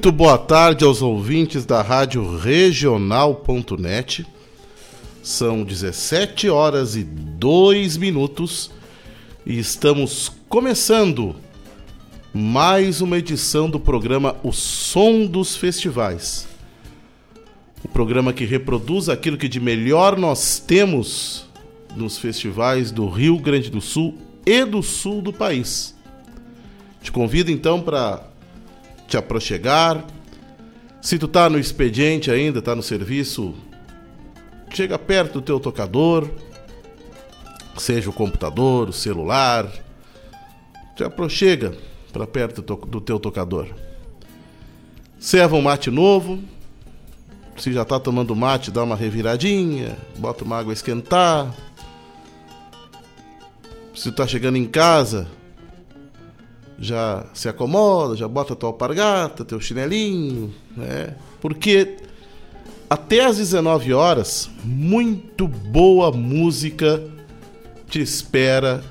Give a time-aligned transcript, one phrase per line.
[0.00, 4.26] Muito boa tarde aos ouvintes da Rádio Regional.net.
[5.22, 8.70] São 17 horas e 2 minutos
[9.44, 11.36] e estamos começando
[12.32, 16.48] mais uma edição do programa O Som dos Festivais.
[17.84, 21.44] O programa que reproduz aquilo que de melhor nós temos
[21.94, 25.94] nos festivais do Rio Grande do Sul e do sul do país.
[27.02, 28.29] Te convido então para
[29.10, 30.04] te aproxegar.
[31.02, 33.54] Se tu tá no expediente ainda, tá no serviço,
[34.72, 36.30] chega perto do teu tocador,
[37.76, 39.66] seja o computador, o celular,
[40.94, 41.76] te aproxega
[42.12, 43.68] para perto do teu tocador.
[45.18, 46.38] Serva um mate novo.
[47.56, 51.54] Se já tá tomando mate, dá uma reviradinha, bota uma água a esquentar.
[53.94, 55.26] Se tu tá chegando em casa,
[56.80, 61.14] já se acomoda, já bota tua alpargata, teu chinelinho, né?
[61.40, 61.98] Porque
[62.88, 67.02] até às 19 horas, muito boa música
[67.86, 68.82] te espera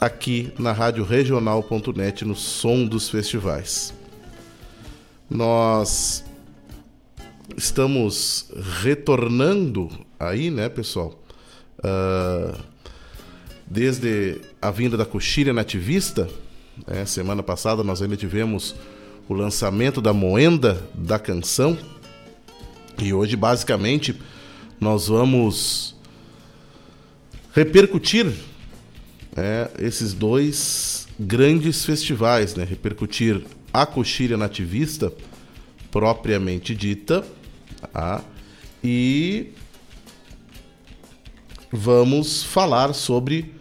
[0.00, 3.94] aqui na Rádio Regional.net no Som dos Festivais.
[5.30, 6.24] Nós
[7.56, 8.50] estamos
[8.82, 9.88] retornando
[10.18, 11.18] aí, né, pessoal?
[11.78, 12.58] Uh,
[13.66, 16.28] desde a vinda da coxilha nativista,
[16.86, 18.74] é, semana passada nós ainda tivemos
[19.28, 21.78] o lançamento da Moenda da Canção.
[23.02, 24.14] E hoje, basicamente,
[24.80, 25.96] nós vamos
[27.52, 28.32] repercutir
[29.36, 32.64] é, esses dois grandes festivais, né?
[32.64, 33.42] Repercutir
[33.72, 35.12] a coxilha nativista,
[35.90, 37.24] propriamente dita,
[37.92, 38.22] tá?
[38.82, 39.52] e
[41.72, 43.54] vamos falar sobre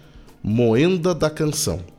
[0.44, 1.92] Moenda da Canção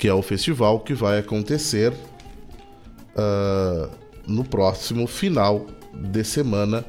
[0.00, 3.90] que é o festival que vai acontecer uh,
[4.26, 6.86] no próximo final de semana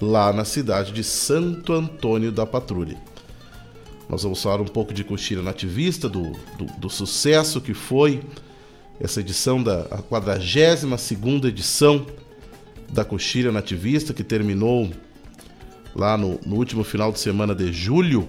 [0.00, 2.96] lá na cidade de Santo Antônio da Patrulha.
[4.08, 8.22] Nós vamos falar um pouco de coxilha nativista, do, do, do sucesso que foi
[9.00, 10.84] essa edição da 42
[11.46, 12.06] edição
[12.88, 14.92] da coxilha nativista, que terminou
[15.92, 18.28] lá no, no último final de semana de julho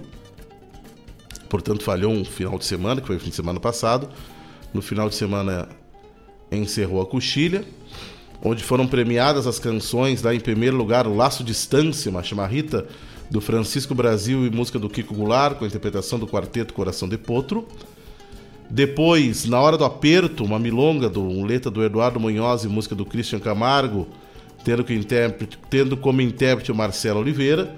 [1.49, 4.09] portanto falhou um final de semana, que foi o fim de semana passado.
[4.73, 5.69] No final de semana
[6.51, 7.63] encerrou a coxilha,
[8.43, 12.85] onde foram premiadas as canções, lá em primeiro lugar, o Laço Distância, uma chamarrita
[13.29, 17.17] do Francisco Brasil e música do Kiko Goulart, com a interpretação do quarteto Coração de
[17.17, 17.67] Potro.
[18.69, 22.95] Depois, Na Hora do Aperto, uma milonga, do, um letra do Eduardo Munhoz e música
[22.95, 24.07] do Christian Camargo,
[24.63, 24.99] tendo, que
[25.69, 27.75] tendo como intérprete o Marcelo Oliveira.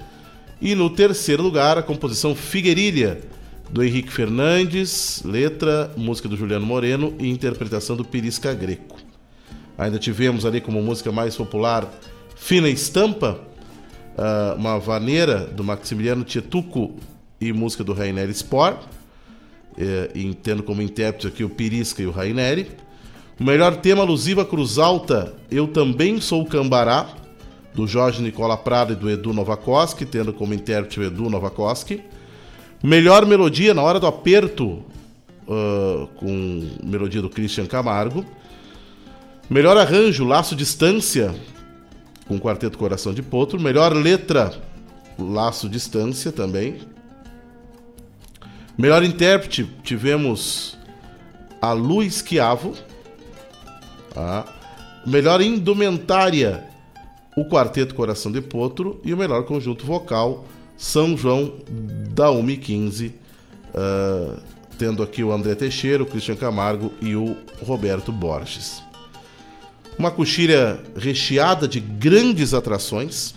[0.61, 3.21] E no terceiro lugar, a composição Figueirilha,
[3.69, 8.97] do Henrique Fernandes, letra, música do Juliano Moreno e interpretação do Pirisca Greco.
[9.77, 11.91] Ainda tivemos ali como música mais popular
[12.35, 13.39] Fina Estampa,
[14.17, 16.95] ah, uma vaneira do Maximiliano Tietuco
[17.39, 18.79] e música do Raineri Sport,
[19.77, 20.09] eh,
[20.41, 22.71] tendo como intérprete aqui o Pirisca e o Raineri.
[23.39, 27.07] O melhor tema alusivo à Cruz Alta, Eu Também Sou Cambará,
[27.75, 32.01] do Jorge Nicola Prada e do Edu Novakoski, tendo como intérprete o Edu Novakoski.
[32.83, 34.83] Melhor melodia na hora do aperto,
[35.47, 38.25] uh, com melodia do Christian Camargo.
[39.49, 41.33] Melhor arranjo, Laço Distância,
[42.27, 43.59] com Quarteto Coração de Potro.
[43.59, 44.53] Melhor letra,
[45.17, 46.81] Laço Distância também.
[48.77, 50.77] Melhor intérprete, tivemos
[51.59, 52.75] a Lu Esquiavo.
[54.13, 54.45] Tá?
[55.05, 56.63] Melhor indumentária,
[57.35, 59.01] o Quarteto Coração de Potro.
[59.03, 60.45] E o melhor conjunto vocal,
[60.77, 61.55] são João
[62.13, 63.11] da UMI15,
[63.73, 64.39] uh,
[64.77, 68.83] tendo aqui o André Teixeira, o Cristian Camargo e o Roberto Borges.
[69.97, 73.31] Uma coxilha recheada de grandes atrações,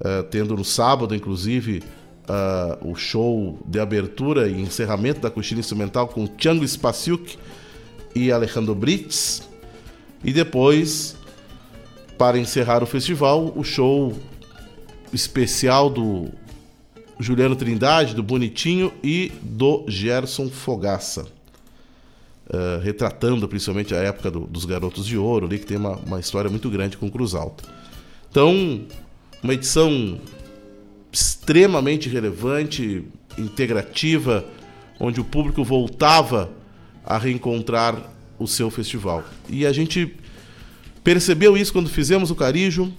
[0.00, 1.82] uh, tendo no sábado, inclusive,
[2.28, 7.36] uh, o show de abertura e encerramento da coxilha instrumental com Django Spasiuk
[8.14, 9.42] e Alejandro Brits.
[10.22, 11.16] E depois,
[12.16, 14.14] para encerrar o festival, o show
[15.12, 16.30] especial do
[17.18, 21.26] Juliano Trindade, do Bonitinho e do Gerson Fogaça.
[22.46, 26.20] Uh, retratando principalmente a época do, dos Garotos de Ouro, ali que tem uma, uma
[26.20, 27.64] história muito grande com Cruz Alta.
[28.30, 28.82] Então,
[29.42, 30.20] uma edição
[31.10, 33.04] extremamente relevante,
[33.38, 34.44] integrativa,
[34.98, 36.50] onde o público voltava
[37.04, 37.96] a reencontrar
[38.38, 39.22] o seu festival.
[39.48, 40.16] E a gente
[41.02, 42.92] percebeu isso quando fizemos o Carijo.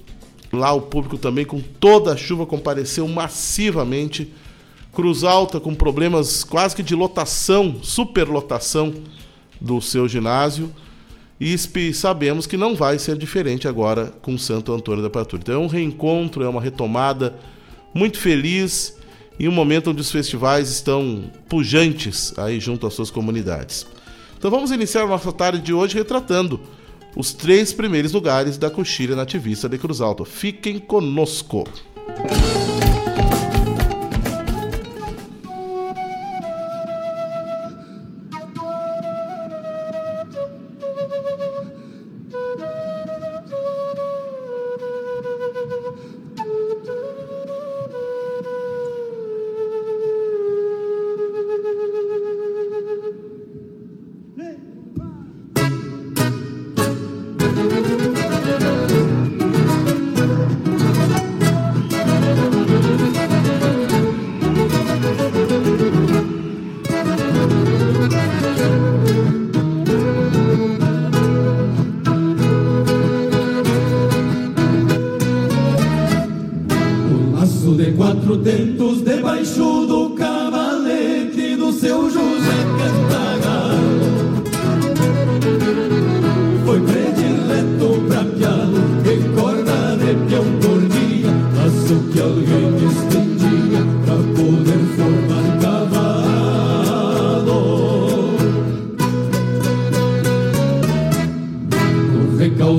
[0.56, 4.32] Lá o público também, com toda a chuva, compareceu massivamente.
[4.94, 8.94] Cruz Alta com problemas quase que de lotação, superlotação
[9.60, 10.72] do seu ginásio.
[11.40, 11.58] E
[11.94, 15.42] sabemos que não vai ser diferente agora com Santo Antônio da Patrulha.
[15.42, 17.36] Então é um reencontro, é uma retomada
[17.94, 18.98] muito feliz
[19.38, 23.86] e um momento onde os festivais estão pujantes aí junto às suas comunidades.
[24.38, 26.62] Então vamos iniciar a nossa tarde de hoje retratando
[27.16, 30.26] os três primeiros lugares da coxilha nativista de Cruz Alta.
[30.26, 31.64] Fiquem conosco!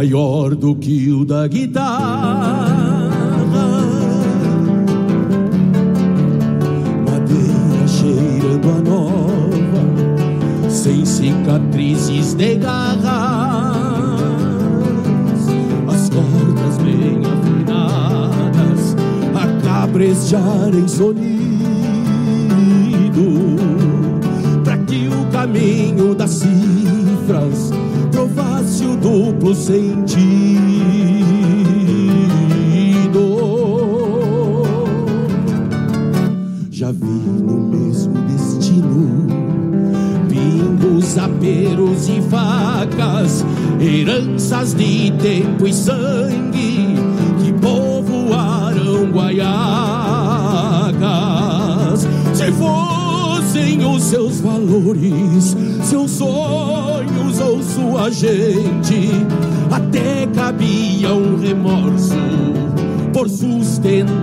[0.01, 3.07] maior do que o da guitarra.
[7.05, 13.03] Madeira cheirando a nova, sem cicatrizes de garras.
[15.87, 18.95] As cordas bem afinadas
[19.35, 21.40] a cabrejar em sonido.
[29.41, 30.21] duplo sentido.
[36.69, 39.27] Já vi no mesmo destino
[40.29, 43.43] pingos, aperos e facas,
[43.79, 46.95] heranças de tempo e sangue
[47.43, 49.41] que povoaram Guaiacas.
[52.33, 57.10] Se fossem os seus valores, seus sonhos
[57.73, 59.09] sua gente,
[59.71, 62.15] até cabia um remorso
[63.13, 64.20] por sustentar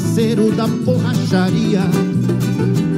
[0.00, 1.82] parceiro da borracharia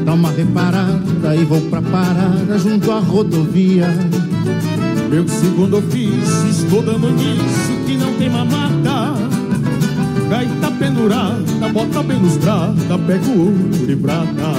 [0.05, 3.88] Dá uma reparada e vou pra parada junto à rodovia.
[5.09, 9.15] Meu segundo ofício, estou dando nisso que não tem mamata.
[10.29, 14.53] Gaita pendurada, bota bem lustrada, pego ouro e prata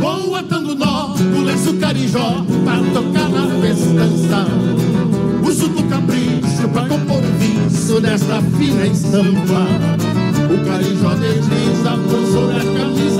[0.00, 4.46] Vou atando nó, o lenço carijó Pra tocar na festança.
[5.46, 10.09] Uso do capricho pra compor o viço desta fina estampa
[10.52, 13.19] o carijó desliza por sobre a camisa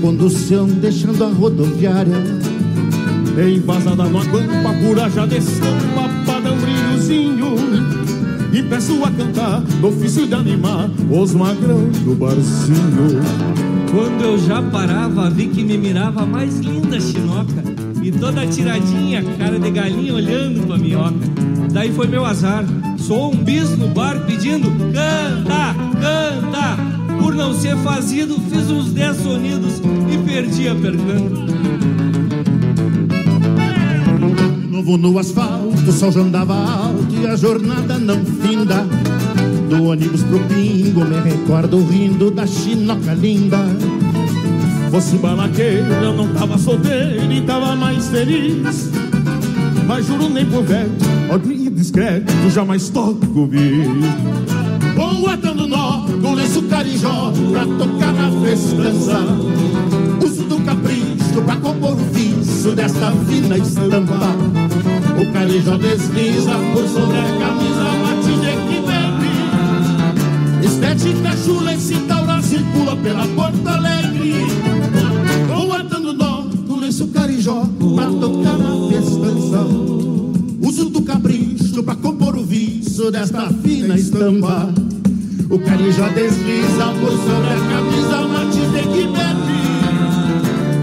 [0.00, 2.16] condução, deixando a rodoviária.
[3.38, 7.54] Embasada no aguampa, pura já descampa, para um brilhozinho.
[8.52, 13.20] E peço a cantar, no ofício de animar, os magrão do barzinho.
[13.92, 17.62] Quando eu já parava, vi que me mirava a mais linda chinoca.
[18.02, 21.14] E toda tiradinha, cara de galinha olhando pra minhoca.
[21.72, 22.64] Daí foi meu azar.
[22.98, 26.89] Sou um bis no bar pedindo canta, canta.
[27.20, 29.80] Por não ser fazido, fiz uns dez sonidos
[30.12, 31.50] e perdi a percanta.
[34.70, 38.86] Novo no asfalto, o sol já andava alto e a jornada não finda.
[39.68, 43.58] Do ônibus pro pingo, me recordo rindo da chinoca linda.
[44.90, 48.90] Fosse balaqueiro, eu não tava solteiro e tava mais feliz.
[49.86, 50.90] Mas juro nem por velho,
[51.28, 53.86] ódio e discreto, jamais toco vir.
[54.96, 56.09] Vou atando nó com lenço
[56.80, 59.18] carijó pra tocar na festança.
[60.24, 64.34] Uso do capricho pra compor o vício desta fina estampa.
[65.20, 70.66] O carijó desliza por sobre a camisa matilha que bebe.
[70.66, 74.46] Estética chula, esse taura circula pela Porto Alegre.
[75.48, 79.66] Vou atando nó com lenço carijó pra tocar na festança.
[80.62, 84.72] Uso do capricho pra compor o vício desta fina estampa.
[85.50, 89.58] O carijó desliza por sobre a camisa matilha que bebe.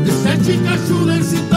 [0.09, 1.56] Estética chula, esse taura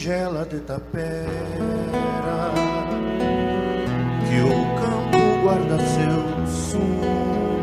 [0.00, 1.28] singela de tapera
[4.26, 7.60] que o campo guarda seu sumo,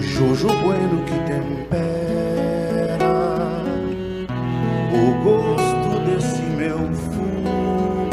[0.00, 3.06] Jojo bueno que tempera
[4.92, 8.10] o gosto desse meu fumo,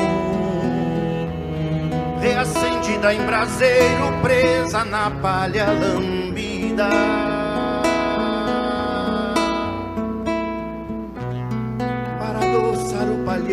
[2.21, 7.32] reacendida em braseiro, presa na palha lambida.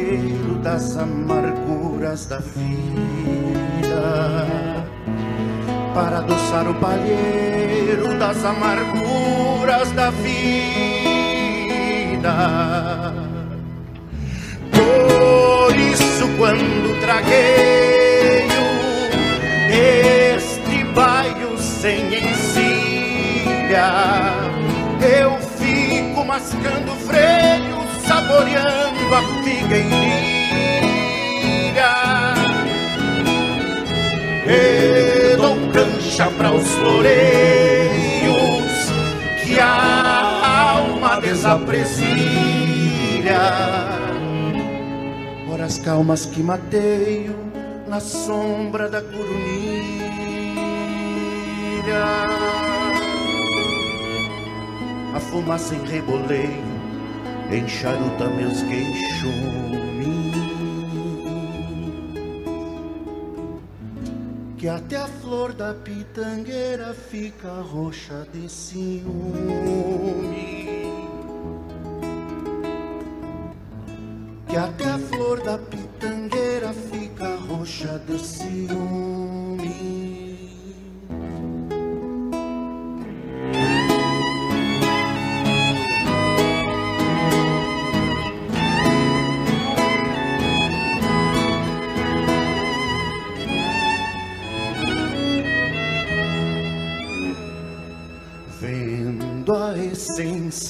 [0.00, 4.00] Palheiro das amarguras da vida.
[5.94, 10.32] Para adoçar o palheiro das amarguras da vida.
[14.72, 18.50] Por isso, quando tragueio
[19.70, 23.92] este baio sem encilha,
[25.02, 27.69] eu fico mascando freio
[28.10, 30.34] saboreando a figueirinha.
[34.48, 37.12] E dou cancha para os floreios
[39.44, 42.10] que a alma desaprecia.
[45.48, 47.36] Horas calmas que mateio
[47.86, 50.00] na sombra da corunilha.
[55.14, 56.69] A fumaça em reboleio
[57.52, 59.90] enxaruta meus queixumes.
[64.56, 69.10] Que até a flor da pitangueira fica roxa de ciúme.
[74.48, 78.99] Que até a flor da pitangueira fica roxa de ciúme.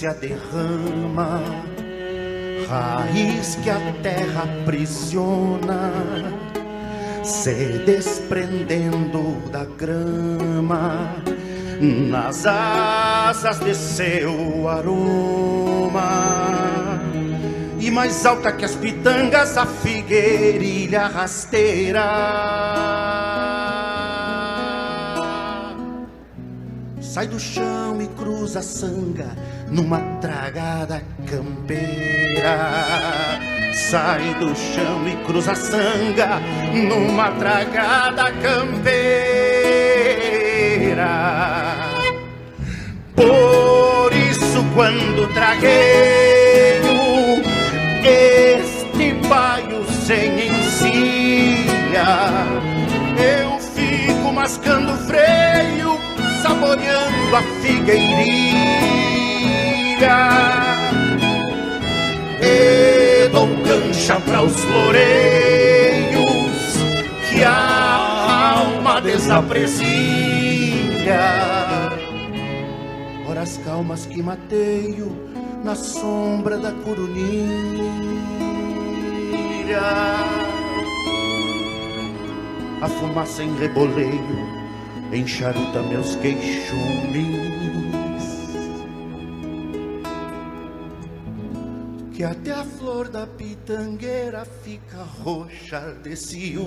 [0.01, 1.43] Essência derrama,
[2.69, 5.93] raiz que a terra aprisiona,
[7.23, 11.17] se desprendendo da grama,
[11.81, 16.09] nas asas de seu aroma.
[17.79, 22.05] E mais alta que as pitangas, a figueirilha rasteira
[27.01, 29.37] sai do chão e cruza a sanga
[29.71, 32.59] numa tragada campeira.
[33.73, 36.41] Sai do chão e cruza a sanga
[36.73, 38.61] numa tragada campeira.
[43.15, 45.71] Por isso, quando tragueio
[48.03, 52.09] este baio sem encilha,
[53.17, 55.99] eu fico mascando freio
[56.43, 59.30] saboreando a figueirinha.
[62.43, 66.17] E dou cancha para os floreios
[67.31, 69.91] que a alma desaprecia.
[73.29, 75.13] Horas calmas que mateio
[75.63, 77.91] na sombra da corunilha.
[82.81, 84.61] A fumaça em reboleio
[85.13, 87.50] enxaruta meus queixumes.
[92.21, 96.67] Que até a flor da pitangueira fica roxa de ciúmes.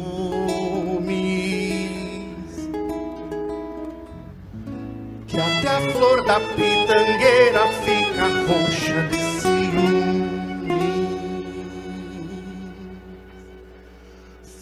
[5.28, 10.72] Que até a flor da pitangueira fica roxa de ciúmes.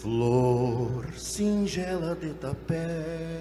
[0.02, 3.32] Flor singela de tapete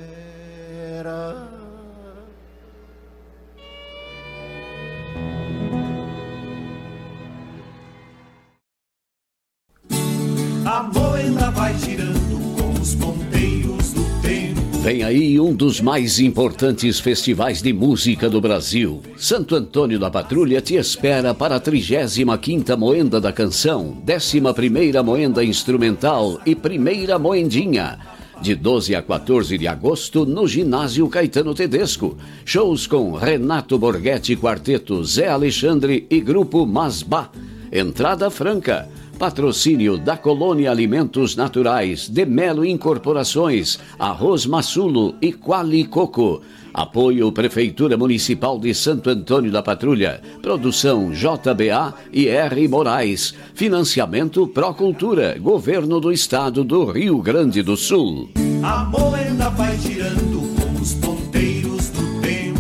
[14.92, 19.02] Vem aí um dos mais importantes festivais de música do Brasil.
[19.16, 26.42] Santo Antônio da Patrulha te espera para a 35ª Moenda da Canção, 11ª Moenda Instrumental
[26.46, 28.00] e Primeira Moendinha
[28.42, 32.18] de 12 a 14 de agosto, no Ginásio Caetano Tedesco.
[32.44, 37.30] Shows com Renato Borghetti Quarteto, Zé Alexandre e Grupo Masbá.
[37.72, 38.90] Entrada franca.
[39.22, 46.42] Patrocínio da Colônia Alimentos Naturais, de Melo Incorporações, Arroz Massulo e Quali Coco.
[46.74, 50.20] Apoio Prefeitura Municipal de Santo Antônio da Patrulha.
[50.42, 52.68] Produção JBA e R.
[52.68, 53.36] Moraes.
[53.54, 55.38] Financiamento Procultura.
[55.38, 58.32] Governo do Estado do Rio Grande do Sul.
[58.64, 62.60] A moeda vai girando com os ponteiros do tempo.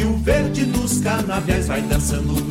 [0.00, 2.43] E o verde dos canaviais vai dançando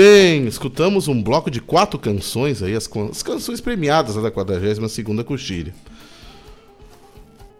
[0.00, 5.74] bem, escutamos um bloco de quatro canções aí, as, as canções premiadas da 42ª Coxilha.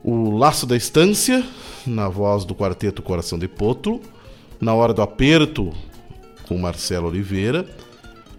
[0.02, 1.44] O Laço da Estância,
[1.86, 4.00] na voz do quarteto Coração de Potro.
[4.58, 5.70] Na Hora do Aperto,
[6.48, 7.68] com Marcelo Oliveira.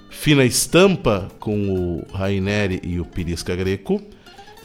[0.09, 4.01] Fina Estampa, com o Raineri e o Pirisca Greco.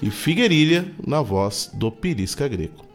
[0.00, 2.86] E Figueirilha, na voz do Pirisca Greco.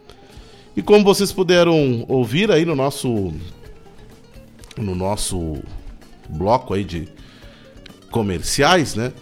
[0.75, 3.31] E como vocês puderam ouvir aí no nosso
[4.77, 5.61] no nosso
[6.31, 7.07] bloco aí de
[8.09, 9.13] comerciais, né?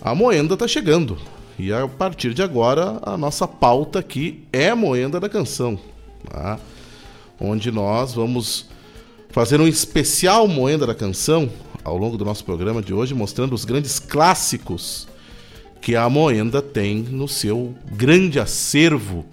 [0.00, 1.18] A moenda tá chegando.
[1.58, 5.78] E a partir de agora, a nossa pauta aqui é moenda da canção,
[6.28, 6.58] tá?
[7.38, 8.68] Onde nós vamos
[9.30, 11.50] fazer um especial moenda da canção
[11.84, 15.06] ao longo do nosso programa de hoje, mostrando os grandes clássicos
[15.80, 19.24] que a moenda tem no seu grande acervo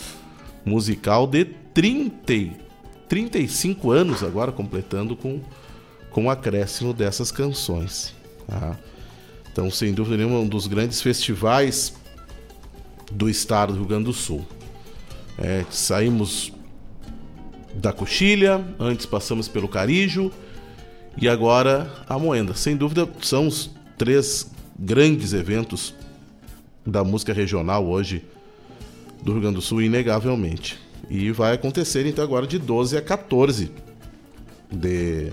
[0.66, 2.56] musical de 30,
[3.08, 5.42] 35 anos agora, completando com
[6.18, 8.12] com o acréscimo dessas canções.
[8.48, 8.76] Tá?
[9.52, 11.94] Então, sem dúvida nenhuma, um dos grandes festivais
[13.12, 14.44] do estado do Rio Grande do Sul.
[15.38, 16.52] É, saímos
[17.76, 20.32] da Coxilha, antes passamos pelo Carijo
[21.22, 22.56] e agora a Moenda.
[22.56, 25.94] Sem dúvida, são os três grandes eventos
[26.84, 28.26] da música regional hoje
[29.22, 30.80] do Rio Grande do Sul, inegavelmente.
[31.12, 33.72] E vai acontecer então agora de 12 a 14
[34.72, 35.32] de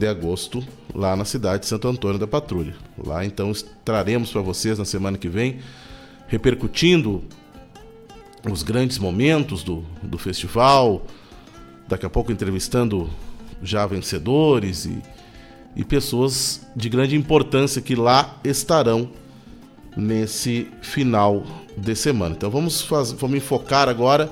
[0.00, 2.74] de agosto, lá na cidade de Santo Antônio da Patrulha.
[2.96, 3.52] Lá então
[3.84, 5.58] traremos para vocês na semana que vem,
[6.26, 7.22] repercutindo
[8.50, 11.04] os grandes momentos do, do festival,
[11.86, 13.10] daqui a pouco entrevistando
[13.62, 15.02] já vencedores e,
[15.76, 19.10] e pessoas de grande importância que lá estarão
[19.94, 21.44] nesse final
[21.76, 22.34] de semana.
[22.34, 24.30] Então vamos, fazer, vamos enfocar agora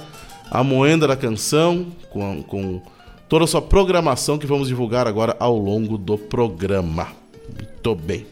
[0.50, 2.80] a moenda da canção com, com
[3.28, 7.08] toda a sua programação que vamos divulgar agora ao longo do programa.
[7.54, 8.26] Muito bem.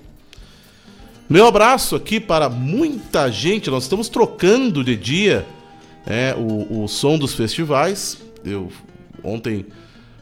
[1.28, 3.68] Meu abraço aqui para muita gente.
[3.70, 5.46] Nós estamos trocando de dia
[6.06, 8.18] é, o, o som dos festivais.
[8.44, 8.70] Eu
[9.22, 9.66] ontem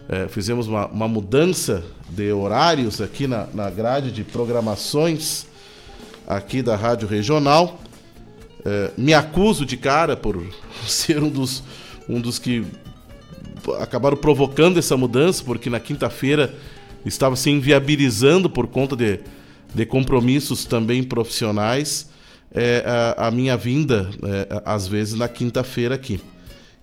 [0.08, 5.46] é, fizemos uma, uma, mudança de horários aqui na, na grade de programações
[6.26, 7.78] aqui da Rádio Regional.
[8.64, 10.42] É, me acuso de cara por
[10.88, 11.62] ser um dos,
[12.08, 12.64] um dos que
[13.78, 16.54] acabaram provocando essa mudança, porque na quinta-feira
[17.04, 19.20] estava se inviabilizando por conta de,
[19.74, 22.08] de compromissos também profissionais
[22.54, 26.20] é, a, a, minha vinda, é, às vezes, na quinta-feira aqui.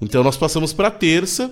[0.02, 1.52] Então nós passamos para terça,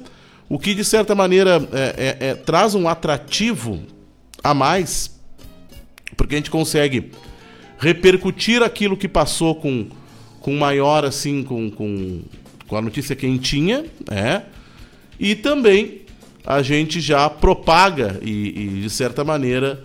[0.49, 3.81] o que de certa maneira é, é, é, traz um atrativo
[4.43, 5.17] a mais,
[6.17, 7.11] porque a gente consegue
[7.77, 9.87] repercutir aquilo que passou com,
[10.41, 12.21] com maior, assim, com, com,
[12.67, 14.41] com a notícia quentinha, é,
[15.19, 16.01] e também
[16.45, 19.81] a gente já propaga e, e, de certa maneira,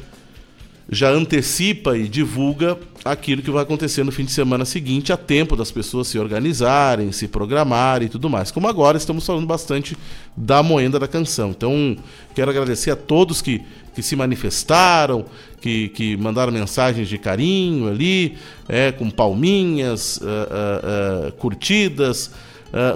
[0.88, 5.56] já antecipa e divulga aquilo que vai acontecer no fim de semana seguinte, a tempo
[5.56, 8.50] das pessoas se organizarem, se programarem e tudo mais.
[8.50, 9.96] Como agora estamos falando bastante
[10.36, 11.50] da moenda da canção.
[11.50, 11.96] Então,
[12.34, 13.62] quero agradecer a todos que,
[13.94, 15.24] que se manifestaram,
[15.60, 18.36] que, que mandaram mensagens de carinho ali,
[18.68, 22.30] é, com palminhas, uh, uh, uh, curtidas,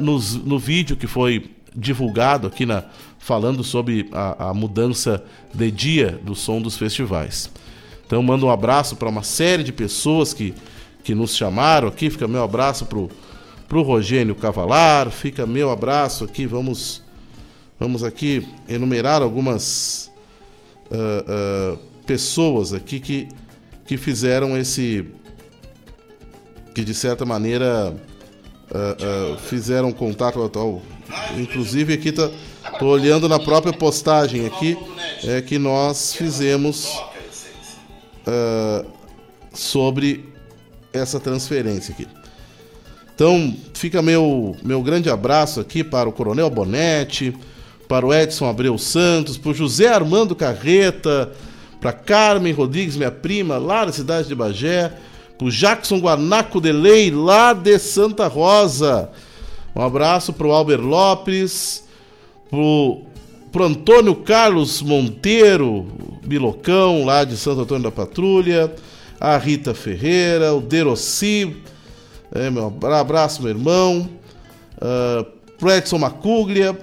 [0.00, 2.84] nos, no vídeo que foi divulgado aqui na
[3.18, 7.50] falando sobre a, a mudança de dia do som dos festivais.
[8.06, 10.54] Então mando um abraço para uma série de pessoas que,
[11.04, 12.10] que nos chamaram aqui.
[12.10, 13.08] Fica meu abraço pro
[13.68, 16.46] pro Rogênio Cavalar, fica meu abraço aqui.
[16.46, 17.02] Vamos
[17.78, 20.10] vamos aqui enumerar algumas
[20.90, 23.28] uh, uh, pessoas aqui que
[23.86, 25.06] que fizeram esse
[26.74, 27.94] que de certa maneira
[28.70, 30.82] uh, fizeram contato atual
[31.38, 32.30] Inclusive aqui tá,
[32.78, 34.76] tô olhando na própria postagem aqui
[35.24, 37.00] é que nós fizemos
[38.26, 38.86] uh,
[39.52, 40.32] sobre
[40.92, 42.06] essa transferência aqui.
[43.14, 47.34] Então, fica meu, meu grande abraço aqui para o Coronel Bonetti,
[47.88, 51.32] para o Edson Abreu Santos, para o José Armando Carreta,
[51.80, 54.92] para Carmen Rodrigues, minha prima, lá da cidade de Bagé,
[55.38, 59.08] para o Jackson Guanaco Delei, lá de Santa Rosa.
[59.74, 61.84] Um abraço para o Albert Lopes,
[62.50, 63.06] para o
[63.62, 65.86] Antônio Carlos Monteiro,
[66.24, 68.74] Bilocão, lá de Santo Antônio da Patrulha,
[69.20, 71.56] a Rita Ferreira, o Derossi,
[72.34, 74.08] é, meu abraço, meu irmão.
[74.76, 76.78] Uh, pro Edson Macuglia.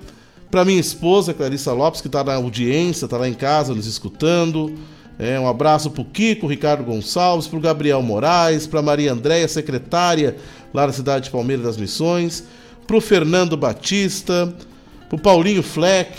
[0.51, 4.73] Para minha esposa, Clarissa Lopes, que está na audiência, está lá em casa nos escutando.
[5.17, 10.35] É, um abraço pro Kiko, Ricardo Gonçalves, pro Gabriel Moraes, pra Maria Andréia, secretária
[10.73, 12.43] lá da cidade de Palmeiras das Missões,
[12.85, 14.53] pro Fernando Batista,
[15.07, 16.11] pro Paulinho Fleck,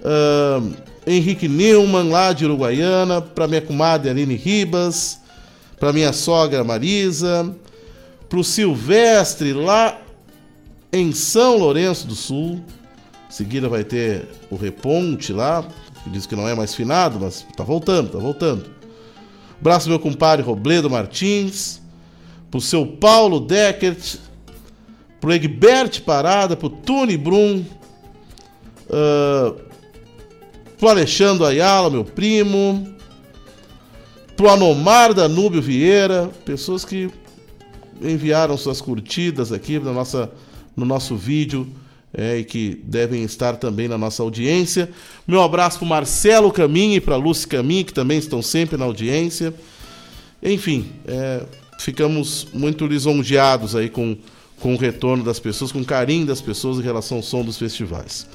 [0.00, 0.72] uh,
[1.06, 5.20] Henrique Neumann, lá de Uruguaiana, pra minha comadre Aline Ribas,
[5.80, 7.54] pra minha sogra Marisa,
[8.28, 9.98] pro Silvestre lá
[10.92, 12.62] em São Lourenço do Sul.
[13.28, 15.66] Em seguida vai ter o Reponte lá,
[16.04, 18.66] que diz que não é mais finado, mas tá voltando, tá voltando.
[19.58, 21.80] Abraço meu compadre Robledo Martins,
[22.50, 24.18] pro seu Paulo Deckert,
[25.18, 27.64] pro Egbert Parada, pro Tony Brum,
[28.90, 29.58] uh,
[30.78, 32.86] pro Alexandre Ayala, meu primo,
[34.36, 37.10] pro Anomar Danúbio Vieira, pessoas que
[38.02, 40.30] enviaram suas curtidas aqui na nossa,
[40.76, 41.66] no nosso vídeo
[42.16, 44.88] é, e que devem estar também na nossa audiência.
[45.26, 49.52] Meu abraço para Marcelo Caminho e para Lúcia Caminho, que também estão sempre na audiência.
[50.42, 51.42] Enfim, é,
[51.78, 54.16] ficamos muito lisonjeados aí com,
[54.60, 57.58] com o retorno das pessoas, com o carinho das pessoas em relação ao som dos
[57.58, 58.26] festivais.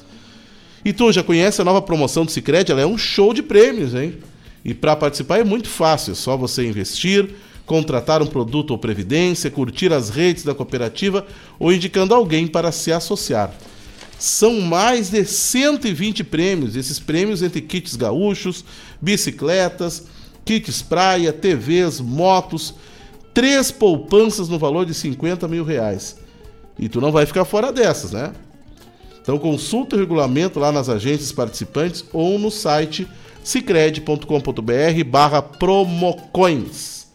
[0.84, 2.70] E tu já conhece a nova promoção do Cicred?
[2.70, 4.14] Ela é um show de prêmios, hein?
[4.62, 7.30] E para participar é muito fácil, é só você investir
[7.70, 11.24] contratar um produto ou previdência, curtir as redes da cooperativa
[11.56, 13.54] ou indicando alguém para se associar.
[14.20, 18.62] São mais de 120 prêmios, esses prêmios entre kits gaúchos,
[19.00, 20.04] bicicletas,
[20.44, 22.74] kits praia, TVs, motos,
[23.32, 26.18] três poupanças no valor de 50 mil reais.
[26.78, 28.34] E tu não vai ficar fora dessas, né?
[29.22, 33.08] Então consulta o regulamento lá nas agências participantes ou no site
[33.42, 37.06] cicred.com.br barra promocoins.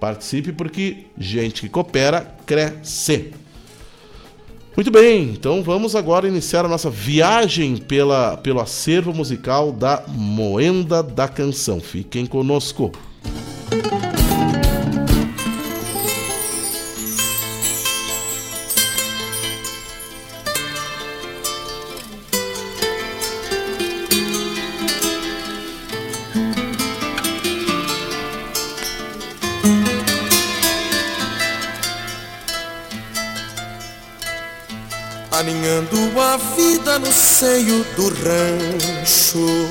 [0.00, 3.32] Participe porque gente que coopera cresce.
[4.74, 11.02] Muito bem, então vamos agora iniciar a nossa viagem pela, pelo acervo musical da Moenda
[11.02, 11.78] da Canção.
[11.78, 12.90] Fiquem conosco.
[35.92, 39.68] Aninhando a vida no seio do rancho.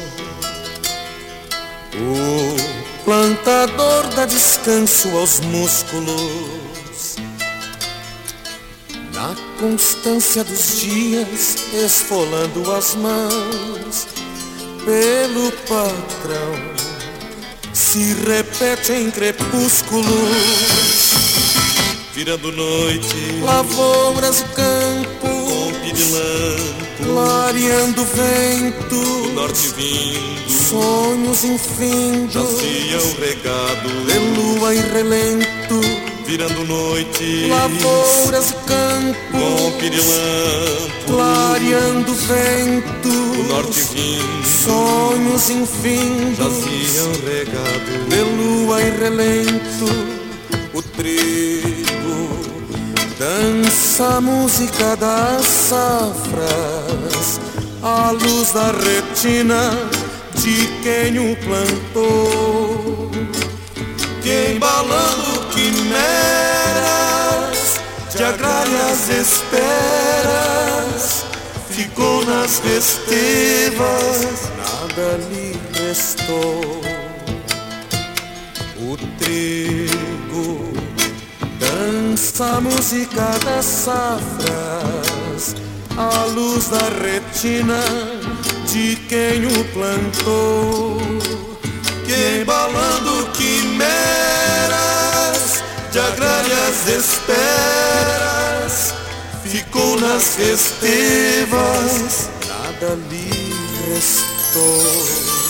[1.96, 2.56] O
[3.04, 7.18] plantador dá descanso aos músculos.
[9.14, 14.08] Na constância dos dias, esfolando as mãos
[14.86, 16.56] pelo patrão,
[17.74, 21.12] se repete em crepúsculos
[22.14, 25.31] virando noite, lavouras e campo
[26.02, 35.80] de clareando o vento, o norte vindo, sonhos infindos, jaziam regado, de lua e relento,
[36.26, 46.38] virando noite, lavouras e campo, com pirilampo, clareando o vento, o norte vindo, sonhos infindos,
[46.38, 49.86] jaziam regado, de lua e relento,
[50.74, 51.71] o trigo
[53.22, 57.40] Dança a música das safras,
[57.84, 59.78] a luz da retina
[60.38, 63.12] de quem o plantou.
[64.24, 66.00] Que embalando quimeras
[68.10, 70.44] de agrárias esperas,
[71.70, 76.82] ficou nas festivas, nada lhe restou.
[78.80, 80.21] O trigo
[81.82, 85.56] Dança a música das safras,
[85.98, 87.82] a luz da retina
[88.68, 91.00] de quem o plantou,
[92.06, 93.82] que embalando quimeras
[95.92, 98.94] de agrárias esperas,
[99.44, 103.56] ficou nas festivas, nada lhe
[103.92, 105.41] restou.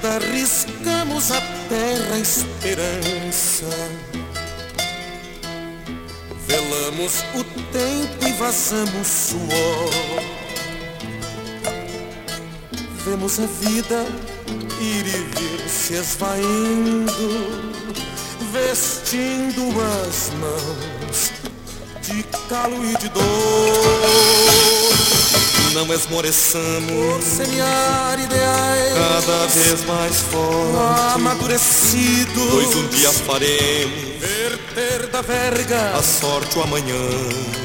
[0.00, 3.66] Ainda arriscamos a terra a esperança.
[6.46, 9.90] Velamos o tempo e vazamos suor.
[13.04, 14.06] Vemos a vida
[14.80, 17.12] ir e vir se esvaindo,
[18.52, 21.32] vestindo as mãos
[22.02, 24.59] de calo e de dor
[25.72, 28.94] não esmoreçamos por semear ideais.
[28.94, 35.96] Cada vez mais fortes, amadurecidos, pois um dia faremos verter da verga.
[35.96, 36.96] a sorte o amanhã.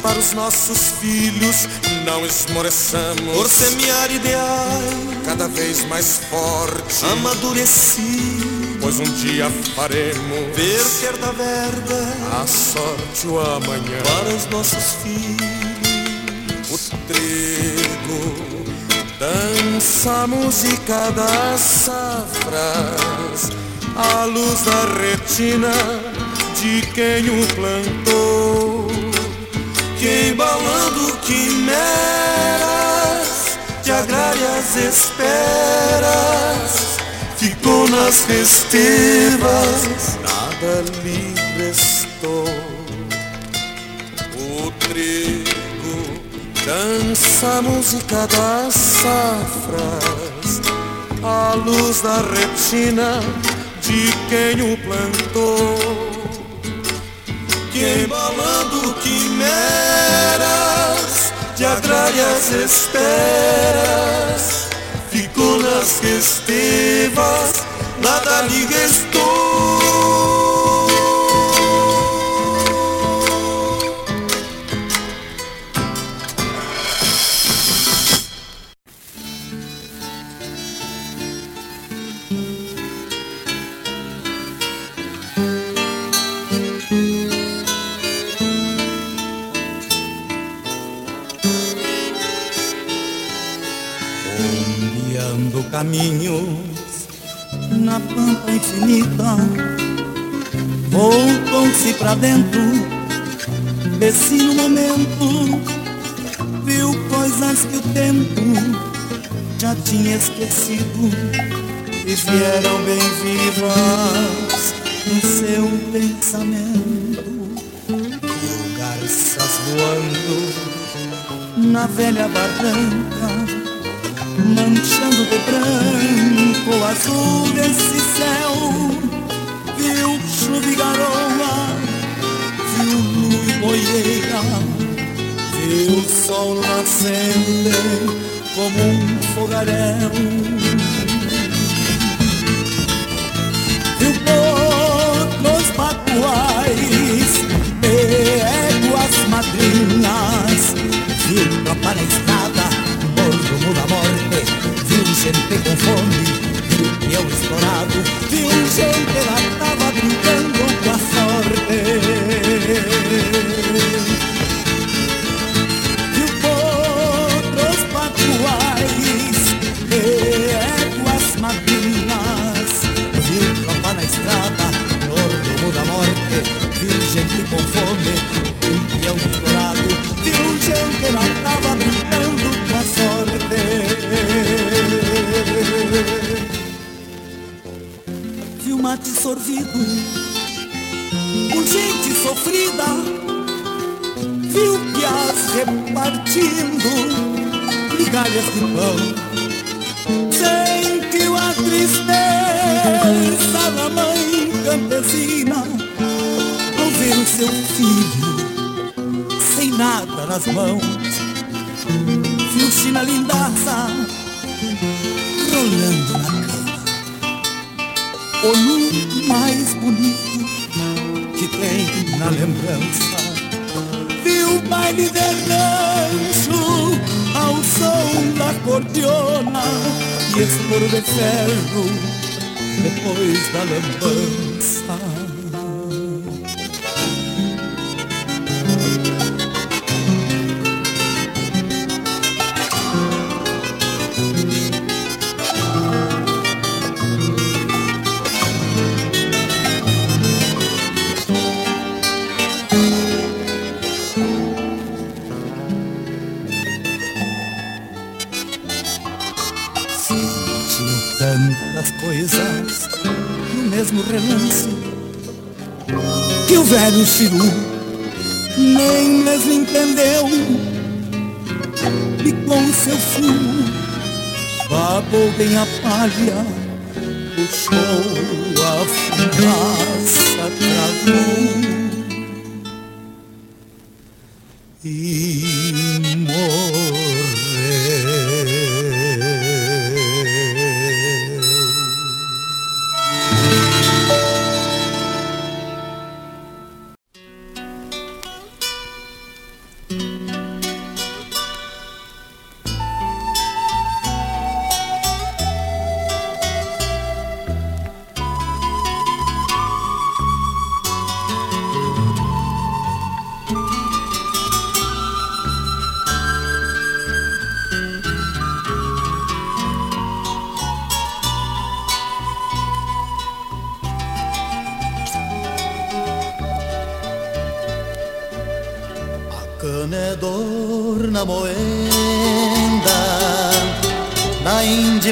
[0.01, 1.67] Para os nossos filhos
[2.05, 11.17] não esmoreçamos por semear ideais cada vez mais fortes, amadurecidos, pois um dia faremos verter
[11.17, 12.05] da verga
[12.41, 14.01] a sorte o amanhã.
[14.03, 15.75] Para os nossos filhos.
[16.71, 16.77] O
[18.05, 18.65] trigo
[19.19, 23.51] dança a música das safras,
[23.95, 25.71] a luz da retina
[26.61, 28.87] de quem o plantou,
[29.97, 31.75] que embalando quimeras
[33.83, 35.79] de agrárias esperas,
[37.37, 42.45] ficou nas festivas, nada lhe restou.
[44.37, 45.64] O trigo
[46.65, 50.61] Dança a música das safras,
[51.23, 53.19] a luz da retina
[53.81, 55.77] de quem o plantou,
[57.71, 59.45] que embalando quimeras
[61.55, 63.93] de agrárias esperas,
[65.11, 67.63] ficou nas festivas,
[68.01, 69.44] nada lhe restou.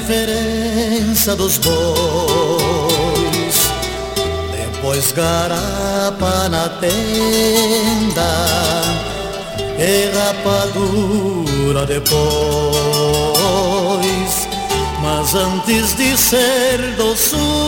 [0.03, 1.83] Indiferença dos bois.
[4.51, 8.21] Depois garapa na tenda
[9.79, 12.13] e rapadura depois.
[15.01, 17.62] Mas antes de ser doçura,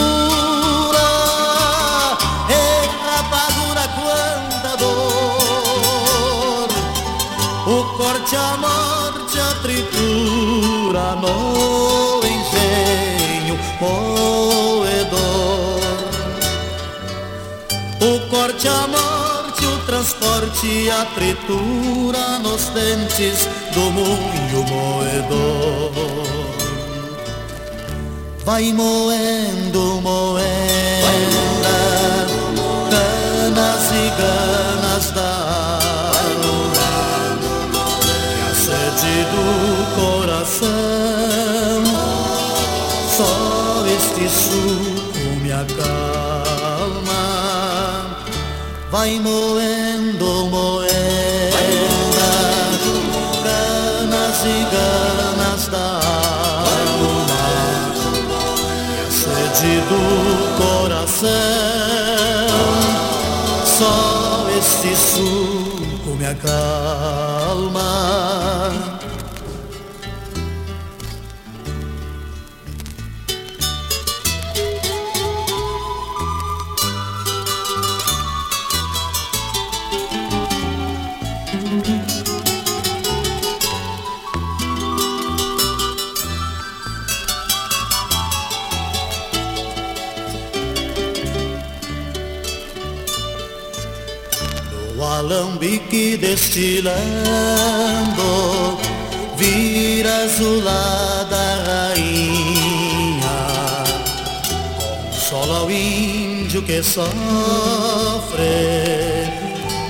[18.45, 25.91] O corte a morte, o transporte, a tritura nos dentes do moinho moedor.
[28.45, 30.45] Vai moendo, moenda,
[32.91, 35.79] canas e ganas da
[36.19, 36.85] alma
[38.29, 39.45] e a sede do
[39.95, 40.69] coração.
[43.17, 46.24] Só este suco me acalma.
[48.95, 50.87] Vai moendo, moenda,
[53.43, 55.99] ganas e ganas da
[56.69, 57.43] alma
[59.09, 60.01] sede do
[60.55, 61.27] coração.
[63.65, 67.75] Só este suco me acalma.
[96.55, 96.95] Destilando
[99.35, 101.35] Vira azulada
[101.67, 103.39] rainha.
[105.11, 107.11] Consola o índio que sofre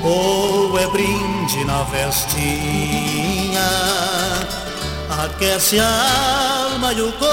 [0.04, 3.62] Ou é brinde na vestinha
[5.24, 7.30] Aquece a alma e o corpo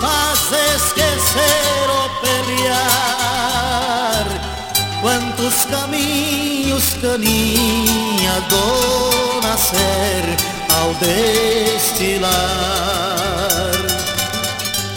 [0.00, 2.94] Faz esquecer o pelear
[5.02, 6.53] Quantos caminhos
[7.00, 10.24] caminha do nascer
[10.80, 12.34] ao destilar.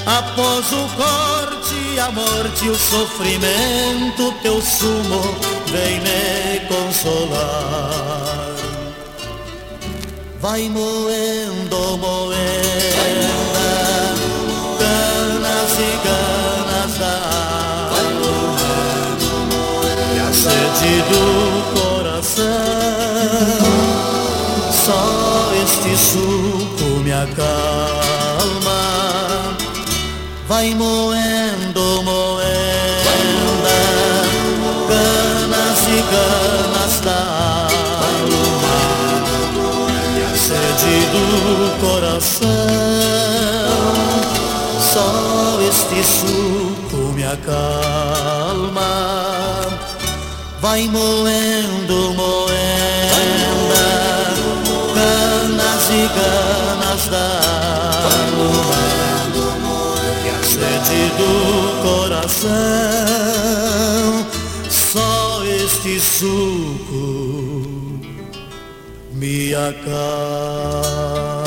[0.06, 5.22] Após o corte, a morte, o sofrimento Teu sumo
[5.68, 8.56] vem me consolar.
[10.40, 13.28] Vai moendo, moenda
[14.80, 17.16] Ganas e ganas da
[17.92, 18.38] alma
[20.16, 21.57] e a sede do
[22.38, 22.46] coração.
[24.72, 28.78] Só este suco me acalma.
[30.48, 33.78] Vai moendo, moenda,
[34.88, 37.68] ganas e ganas da
[38.06, 38.78] alma
[40.38, 41.26] sede do
[41.82, 42.48] coração.
[44.80, 48.98] Só este suco me acalma.
[50.70, 53.86] Vai moendo, moenda,
[54.94, 57.40] ganas e ganas da
[58.04, 58.52] alma
[60.26, 61.32] e a sede do
[61.82, 62.52] coração.
[64.70, 67.06] Só este suco
[69.14, 71.47] me acalma.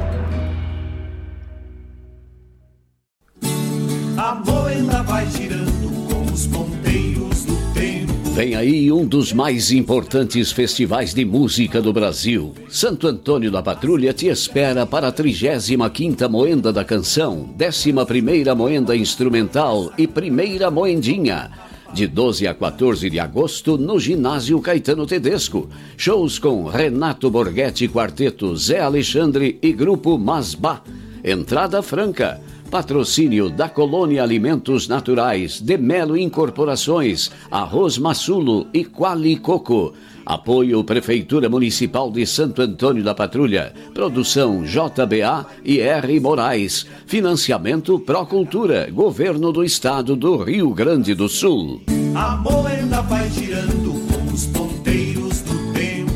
[8.33, 12.53] Vem aí um dos mais importantes festivais de música do Brasil.
[12.69, 19.91] Santo Antônio da Patrulha te espera para a 35ª Moenda da Canção, 11ª Moenda Instrumental
[19.97, 21.51] e Primeira Moendinha.
[21.93, 25.69] De 12 a 14 de agosto, no Ginásio Caetano Tedesco.
[25.97, 30.81] Shows com Renato Borghetti Quarteto, Zé Alexandre e Grupo Masbá.
[31.21, 32.39] Entrada franca.
[32.71, 39.93] Patrocínio da Colônia Alimentos Naturais, de Melo Incorporações, Arroz Massulo e Quali Coco.
[40.25, 43.73] Apoio Prefeitura Municipal de Santo Antônio da Patrulha.
[43.93, 46.17] Produção JBA e R.
[46.21, 46.87] Moraes.
[47.05, 51.81] Financiamento Procultura, Governo do Estado do Rio Grande do Sul.
[52.15, 56.11] A moeda vai girando com os ponteiros do tempo.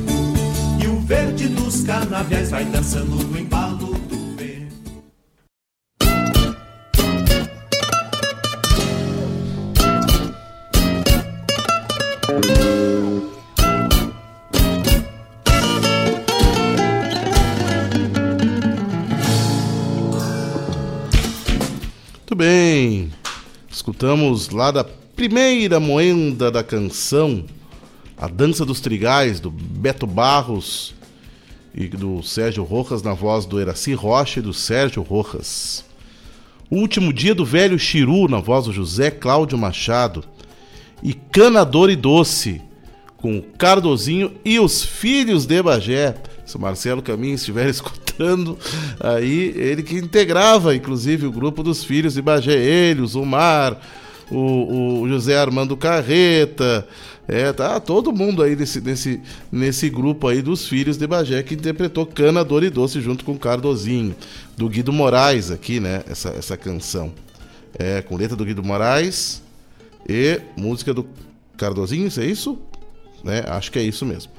[0.82, 3.85] E o verde dos canaviais vai dançando no embalo
[12.28, 12.40] Muito
[22.36, 23.12] bem.
[23.70, 27.46] Escutamos lá da primeira moenda da canção,
[28.18, 30.96] A Dança dos Trigais, do Beto Barros
[31.76, 35.86] e do Sérgio Rojas, na voz do Eraci Rocha e do Sérgio Rojas.
[36.72, 40.24] O Último Dia do Velho Chiru, na voz do José Cláudio Machado.
[41.04, 42.62] E Canador e Doce,
[43.18, 46.16] com Cardozinho e os Filhos de Bagé.
[46.46, 48.58] Se o Marcelo Caminho estiver escutando,
[49.00, 52.56] aí ele que integrava, inclusive, o grupo dos Filhos de Bagé.
[52.56, 53.80] Ele, o Zumar,
[54.30, 56.88] o, o José Armando Carreta,
[57.28, 59.20] é, tá todo mundo aí nesse, nesse,
[59.52, 63.38] nesse grupo aí dos Filhos de Bagé que interpretou Cana, Dor e Doce junto com
[63.38, 64.16] Cardozinho.
[64.56, 67.12] Do Guido Moraes aqui, né, essa, essa canção.
[67.78, 69.44] É, com letra do Guido Moraes
[70.08, 71.08] e música do
[71.58, 72.60] Cardozinho, isso é isso?
[73.24, 73.44] Né?
[73.48, 74.32] Acho que é isso mesmo.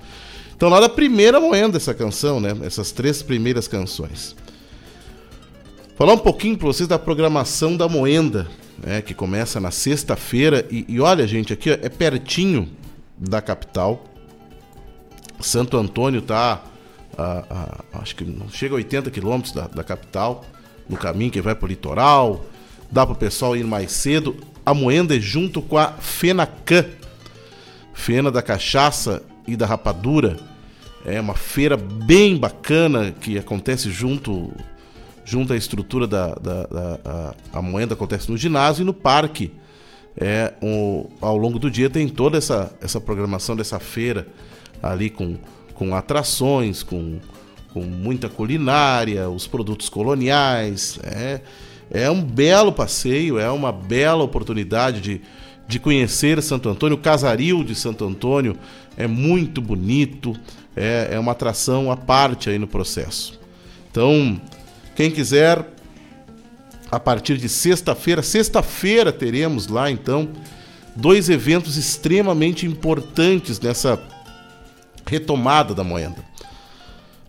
[0.57, 2.57] Então, lá da primeira moenda essa canção, né?
[2.63, 4.35] Essas três primeiras canções.
[5.97, 8.47] Falar um pouquinho para vocês da programação da moenda,
[8.83, 9.03] né?
[9.03, 10.67] Que começa na sexta-feira.
[10.71, 12.71] E, e, olha, gente, aqui ó, é pertinho
[13.19, 14.05] da capital.
[15.39, 16.63] Santo Antônio tá.
[17.19, 20.45] A, a, acho que não chega a 80 quilômetros da, da capital,
[20.89, 22.47] no caminho que vai para o litoral.
[22.91, 24.37] Dá para o pessoal ir mais cedo.
[24.67, 26.87] A moenda é junto com a Fenacan,
[27.95, 30.37] Fena da Cachaça e da Rapadura.
[31.05, 34.53] É uma feira bem bacana que acontece junto
[35.25, 39.53] junto à estrutura da, da, da a, a, moenda acontece no ginásio e no parque.
[40.17, 44.27] É, um, ao longo do dia tem toda essa, essa programação dessa feira
[44.83, 45.37] ali com,
[45.75, 47.21] com atrações, com,
[47.73, 50.99] com muita culinária, os produtos coloniais.
[51.05, 51.41] É,
[51.91, 55.21] é um belo passeio, é uma bela oportunidade de,
[55.67, 56.97] de conhecer Santo Antônio.
[56.97, 58.57] O casaril de Santo Antônio
[58.97, 60.35] é muito bonito,
[60.75, 63.39] é, é uma atração à parte aí no processo.
[63.91, 64.41] Então,
[64.95, 65.65] quem quiser,
[66.91, 70.29] a partir de sexta-feira, sexta-feira teremos lá então
[70.95, 74.01] dois eventos extremamente importantes nessa
[75.07, 76.25] retomada da moenda.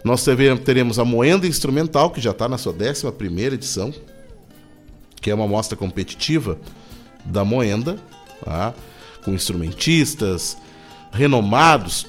[0.04, 0.26] Nós
[0.64, 3.94] teremos a Moenda Instrumental, que já está na sua 11 edição,
[5.22, 6.58] que é uma mostra competitiva
[7.26, 7.98] da Moenda,
[8.44, 8.74] tá?
[9.24, 10.58] com instrumentistas
[11.12, 12.08] renomados,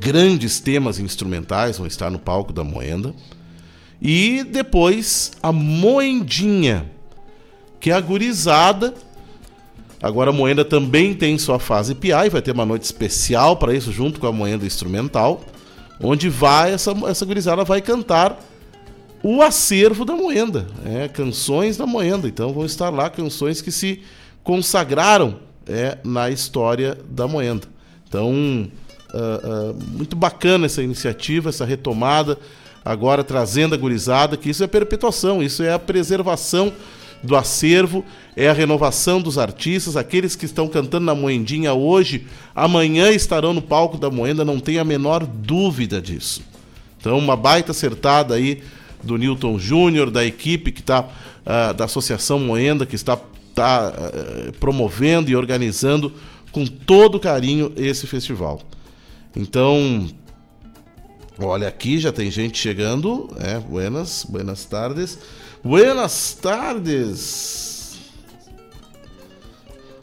[0.00, 3.14] grandes temas instrumentais vão estar no palco da Moenda.
[4.00, 6.90] E depois a Moendinha,
[7.80, 8.94] que é a gurizada.
[10.00, 13.74] Agora a Moenda também tem sua fase PI, e vai ter uma noite especial para
[13.74, 15.44] isso, junto com a Moenda Instrumental,
[16.00, 18.38] onde vai essa, essa gurizada vai cantar
[19.22, 22.28] o acervo da Moenda, é, canções da Moenda.
[22.28, 24.02] Então vão estar lá canções que se
[24.42, 27.68] consagraram é, na história da Moenda.
[28.08, 28.32] Então,
[29.12, 32.38] uh, uh, muito bacana essa iniciativa, essa retomada,
[32.82, 36.72] agora trazendo a gurizada, que isso é perpetuação, isso é a preservação
[37.22, 38.04] do acervo,
[38.34, 43.60] é a renovação dos artistas, aqueles que estão cantando na Moendinha hoje, amanhã estarão no
[43.60, 46.42] palco da Moenda, não tem a menor dúvida disso.
[46.98, 48.62] Então, uma baita acertada aí
[49.02, 53.18] do Newton Júnior, da equipe que está, uh, da Associação Moenda, que está,
[53.54, 56.12] tá, uh, promovendo e organizando
[56.52, 58.60] com todo carinho esse festival.
[59.36, 60.08] Então,
[61.38, 63.28] olha aqui, já tem gente chegando.
[63.38, 65.18] É, buenas, buenas tardes.
[65.62, 67.68] Buenas tardes.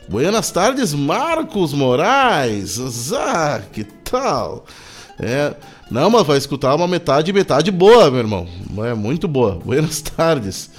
[0.07, 3.11] Buenas tardes, Marcos Moraes.
[3.11, 4.65] Ah, que tal?
[5.19, 5.55] É,
[5.89, 8.47] não, mas vai escutar uma metade, metade boa, meu irmão.
[8.85, 9.59] É muito boa.
[9.63, 10.69] Buenas tardes.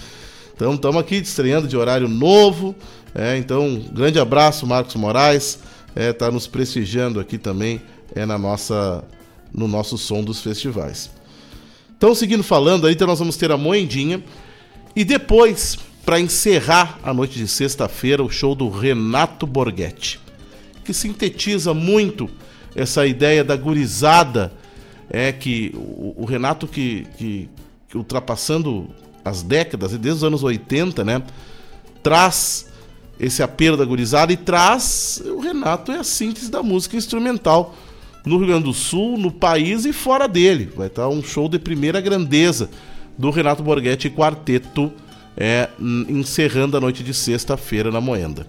[0.54, 2.74] Então, estamos aqui estreando de horário novo.
[3.14, 5.59] É, então, grande abraço, Marcos Moraes.
[5.94, 7.80] É, tá nos prestigiando aqui também
[8.14, 9.04] é na nossa
[9.52, 11.11] no nosso som dos festivais.
[11.96, 14.22] Então, seguindo falando aí, então nós vamos ter a Moendinha
[14.94, 20.20] e depois, para encerrar a noite de sexta-feira, o show do Renato Borghetti,
[20.84, 22.28] que sintetiza muito
[22.74, 24.52] essa ideia da gurizada,
[25.11, 27.48] é que o, o Renato que, que,
[27.88, 28.88] que, ultrapassando
[29.24, 31.22] as décadas, desde os anos 80, né,
[32.02, 32.66] traz
[33.18, 37.74] esse apelo da gurizada e traz o Renato é a síntese da música instrumental
[38.24, 40.70] no Rio Grande do Sul, no país e fora dele.
[40.76, 42.68] Vai estar um show de primeira grandeza
[43.16, 44.92] do Renato Borghetti Quarteto
[45.36, 45.68] é,
[46.09, 48.46] encerrando a noite de sexta-feira na Moenda.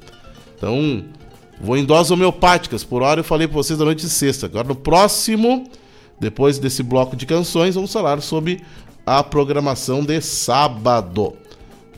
[0.57, 1.03] Então,
[1.61, 2.83] vou em doses homeopáticas.
[2.83, 4.47] Por hora eu falei para vocês da noite de sexta.
[4.47, 5.69] Agora no próximo,
[6.19, 8.61] depois desse bloco de canções, vamos falar sobre
[9.05, 11.33] a programação de sábado.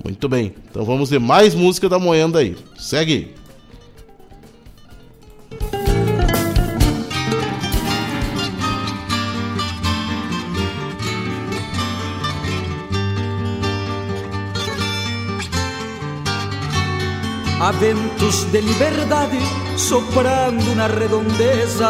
[0.03, 0.53] Muito bem.
[0.69, 2.55] Então vamos ver mais música da Moenda aí.
[2.77, 3.35] Segue.
[17.61, 19.37] Há ventos de liberdade
[19.77, 21.89] soprando na redondeza.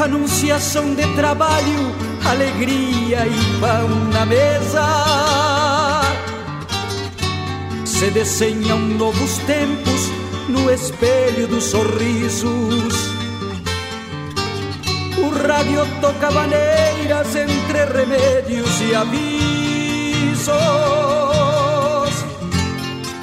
[0.00, 1.92] Anunciação de trabalho,
[2.24, 4.86] alegria e pão na mesa.
[7.84, 10.08] Se desenham novos tempos
[10.48, 12.94] no espelho dos sorrisos.
[15.18, 20.48] O rádio toca maneiras entre remédios e avisos.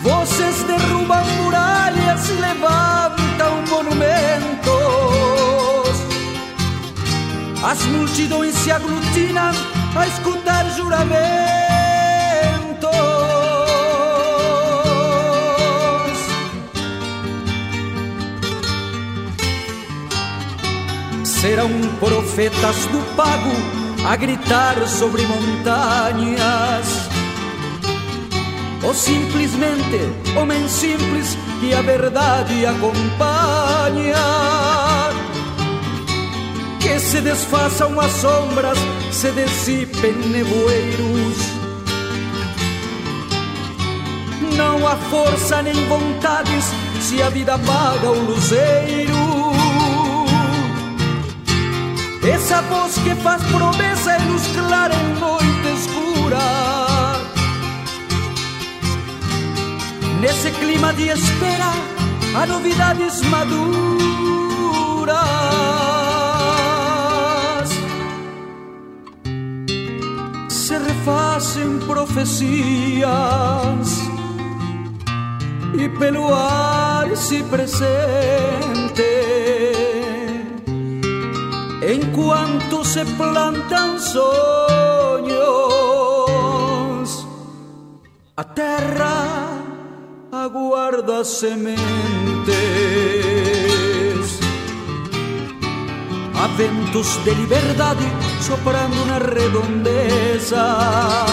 [0.01, 4.54] Vocês derrubam muralhas e levantam monumentos.
[7.65, 9.51] As multidões se aglutinam
[9.95, 11.25] a escutar juramentos.
[21.23, 23.49] Serão profetas do pago
[24.07, 27.09] a gritar sobre montanhas
[28.83, 34.15] ou simplesmente homem simples que a verdade acompanha.
[36.99, 38.77] Se desfaçam as sombras,
[39.11, 41.37] se dissipem nevoeiros.
[44.55, 46.65] Não há força nem vontades
[47.01, 49.15] se a vida apaga o luzeiro.
[52.27, 55.45] Essa voz que faz promessa e luz clara em noite
[55.79, 56.05] escura
[60.19, 61.71] Nesse clima de espera,
[62.35, 63.75] há novidades maduras.
[71.05, 73.05] Se refazem profecias
[75.79, 79.03] e pelo ar se presente.
[81.95, 84.25] Enquanto se plantam sonhos,
[88.35, 89.61] a terra
[90.31, 91.85] aguarda sementes.
[96.57, 98.05] Ventos de liberdade
[98.41, 101.25] soprando na redondeza.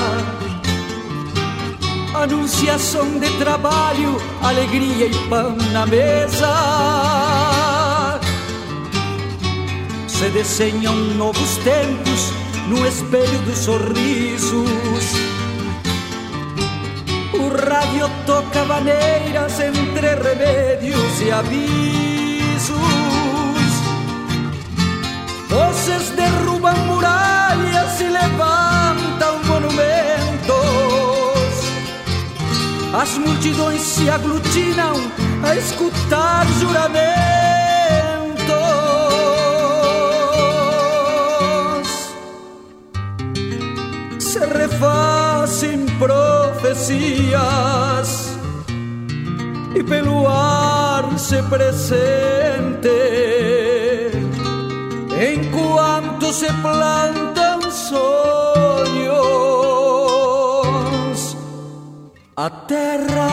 [2.14, 6.48] Anunciação de trabalho, alegria e pão na mesa.
[10.08, 12.32] Se desenham novos tempos
[12.68, 15.32] no espelho dos sorrisos
[17.42, 22.11] o rádio toca maneiras entre remédios e avisos.
[25.52, 30.56] Voces derrubam muralhas e levantam monumentos.
[32.94, 34.94] As multidões se aglutinam
[35.42, 37.02] a escutar juramentos.
[44.18, 47.28] Se refazem profecias
[49.74, 53.51] e pelo ar se presente
[55.22, 58.02] en cuanto se plantan sueños.
[62.34, 63.30] Aterra,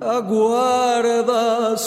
[0.00, 1.78] aguarda,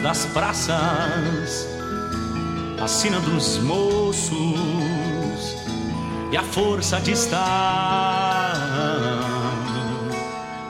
[0.00, 1.68] das praças
[2.80, 4.28] a sina dos moços
[6.30, 8.54] e a força de estar.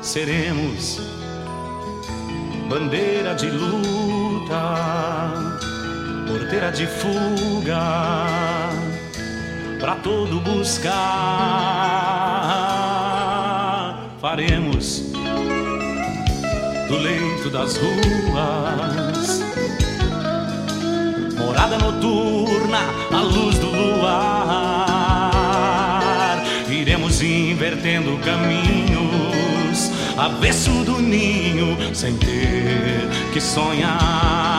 [0.00, 1.00] Seremos
[2.68, 5.32] bandeira de luta,
[6.26, 7.80] porteira de fuga,
[9.78, 10.88] para todo buscar.
[14.20, 15.02] Faremos
[16.88, 19.07] do leito das ruas.
[21.59, 22.78] Morada noturna
[23.11, 25.32] à luz do luar.
[26.70, 34.57] Iremos invertendo caminhos, avesso do ninho, sem ter que sonhar.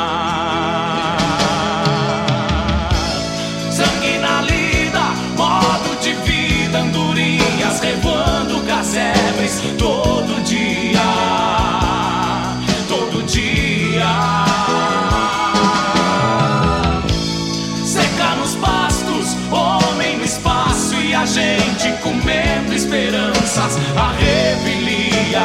[23.50, 23.78] Esperanças.
[23.96, 25.42] A revelia,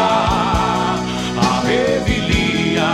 [1.41, 2.85] a revelia.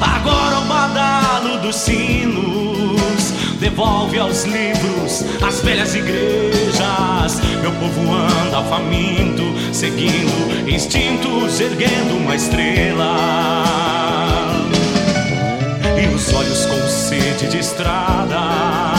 [0.00, 7.40] Agora o badalo dos sinos devolve aos livros as velhas igrejas.
[7.60, 9.42] Meu povo anda faminto,
[9.72, 13.16] seguindo instintos, erguendo uma estrela.
[16.00, 18.97] E os olhos com sede de estradas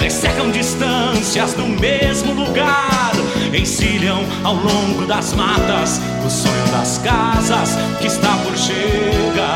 [0.00, 3.12] ressecam distâncias do mesmo lugar.
[3.54, 9.46] Encilham ao longo das matas o sonho das casas que está por chegar.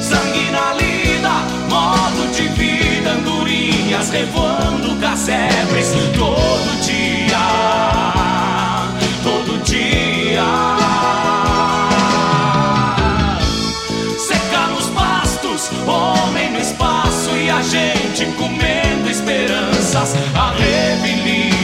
[0.00, 1.32] Sangue na lida,
[1.68, 7.11] modo de vida, andorinhas revoando casebres todo dia,
[17.62, 20.14] gente comendo esperanças.
[20.34, 21.61] A revelia,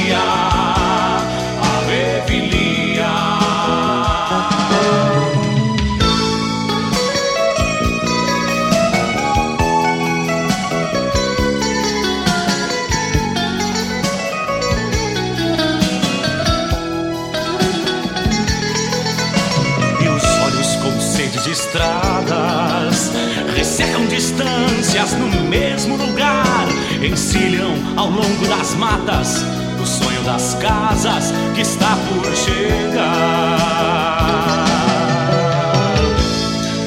[23.98, 26.66] ressecam distâncias no mesmo lugar,
[27.02, 29.44] encilham ao longo das matas
[29.80, 33.58] o sonho das casas que está por chegar.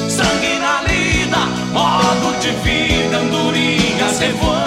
[0.10, 4.61] Sangue na lida, modo de vida, andorinhas revoando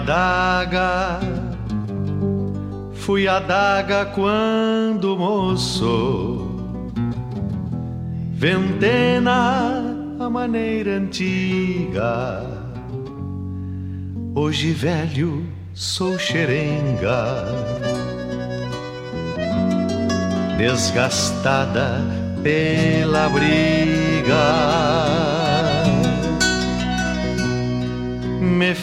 [0.00, 1.20] Fui a daga,
[2.94, 6.48] fui a daga quando moço,
[8.32, 9.84] ventena
[10.18, 12.46] a maneira antiga.
[14.34, 15.44] Hoje velho
[15.74, 17.44] sou xerenga,
[20.56, 22.00] desgastada
[22.42, 24.09] pela briga.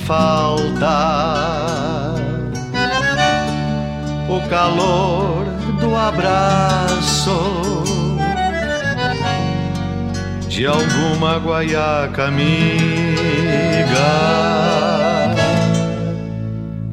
[0.06, 0.96] Falta
[4.30, 5.46] o calor
[5.80, 7.84] do abraço
[10.50, 12.58] de alguma guaiaca amiga.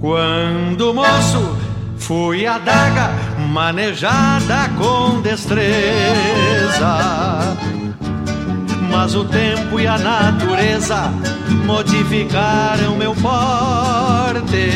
[0.01, 1.57] Quando moço
[1.97, 5.65] fui a daga manejada com destreza.
[8.97, 11.13] Mas o tempo e a natureza
[11.67, 14.69] modificaram meu porte.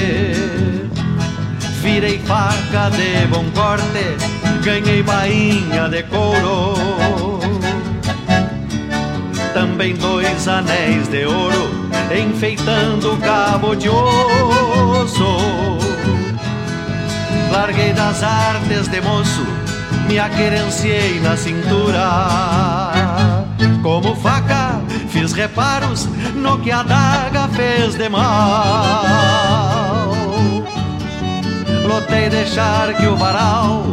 [1.80, 4.16] Virei faca de bom corte,
[4.64, 6.74] ganhei bainha de couro.
[9.54, 11.70] Também dois anéis de ouro,
[12.12, 15.38] enfeitando o cabo de osso.
[17.52, 19.46] Larguei das artes de moço,
[20.08, 22.87] me aquerenciei na cintura.
[23.82, 30.12] Como faca, fiz reparos no que a daga fez de mal.
[31.86, 33.84] Lotei deixar que o varal,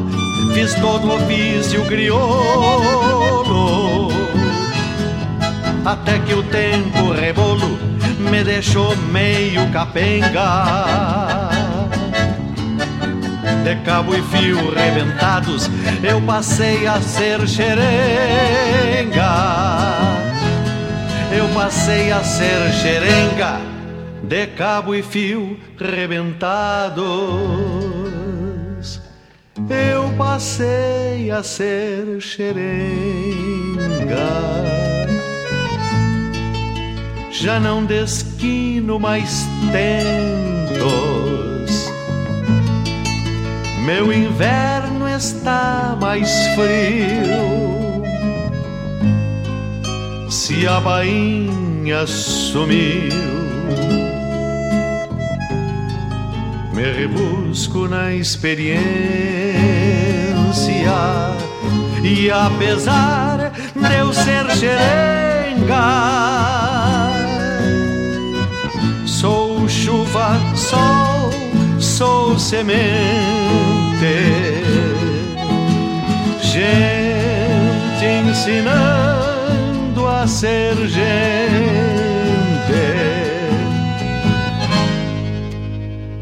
[0.54, 2.76] fiz todo o ofício crioulo.
[5.86, 7.78] Até que o tempo rebolo
[8.20, 11.55] me deixou meio capenga
[13.66, 15.68] de cabo e fio rebentados,
[16.04, 17.82] eu passei a ser xerenga.
[21.36, 23.60] Eu passei a ser xerenga,
[24.22, 27.02] de cabo e fio rebentados.
[29.68, 32.86] Eu passei a ser xerenga.
[37.32, 41.25] Já não desquino mais tentos
[43.86, 48.02] meu inverno está mais frio.
[50.28, 53.14] Se a bainha sumiu,
[56.74, 58.82] me rebusco na experiência.
[62.04, 65.76] E apesar de eu ser xerenga,
[69.06, 71.30] sou chuva, sol,
[71.80, 73.65] sou semente
[76.42, 81.06] gente ensinando a ser gente,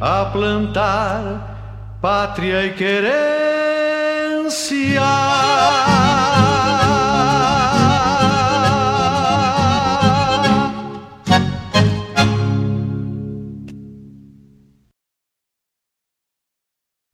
[0.01, 1.53] a plantar
[2.01, 3.13] pátria e querência.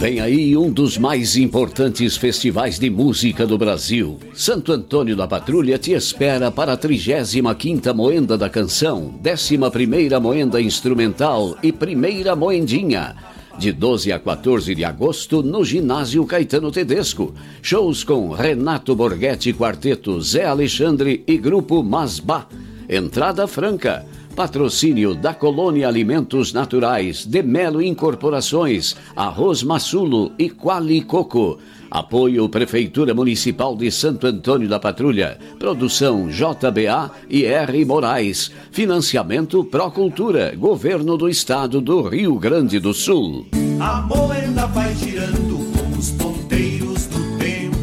[0.00, 4.18] Vem aí um dos mais importantes festivais de música do Brasil.
[4.32, 11.54] Santo Antônio da Patrulha te espera para a 35ª Moenda da Canção, 11ª Moenda Instrumental
[11.62, 13.14] e Primeira Moendinha.
[13.58, 17.34] De 12 a 14 de agosto, no Ginásio Caetano Tedesco.
[17.60, 22.48] Shows com Renato Borghetti Quarteto, Zé Alexandre e Grupo Masbá.
[22.88, 24.06] Entrada franca.
[24.40, 31.58] Patrocínio da Colônia Alimentos Naturais, de Melo Incorporações, Arroz Massulo e Quali Coco.
[31.90, 35.36] Apoio Prefeitura Municipal de Santo Antônio da Patrulha.
[35.58, 37.84] Produção JBA e R.
[37.84, 38.50] Moraes.
[38.72, 43.46] Financiamento Procultura, Governo do Estado do Rio Grande do Sul.
[43.78, 47.76] A moeda vai girando com os ponteiros do tempo.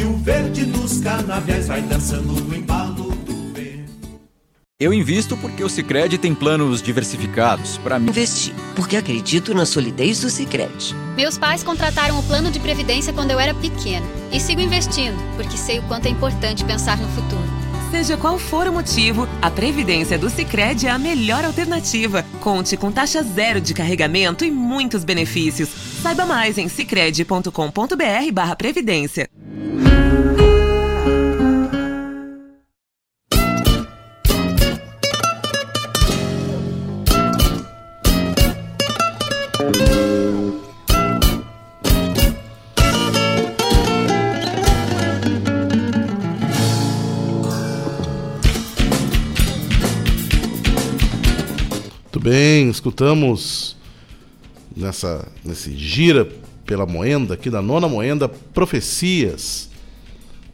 [0.00, 2.45] E o verde dos canaviais vai dançando.
[4.78, 8.10] Eu invisto porque o Sicredi tem planos diversificados para mim.
[8.10, 10.94] Investi, porque acredito na solidez do Sicredi.
[11.16, 15.56] Meus pais contrataram o plano de previdência quando eu era pequeno e sigo investindo, porque
[15.56, 17.42] sei o quanto é importante pensar no futuro.
[17.90, 22.22] Seja qual for o motivo, a previdência do Sicredi é a melhor alternativa.
[22.42, 25.70] Conte com taxa zero de carregamento e muitos benefícios.
[26.02, 29.26] Saiba mais em sicredi.com.br/previdência.
[52.86, 53.76] escutamos
[54.76, 56.24] nessa nesse gira
[56.64, 59.68] pela Moenda aqui da nona Moenda Profecias.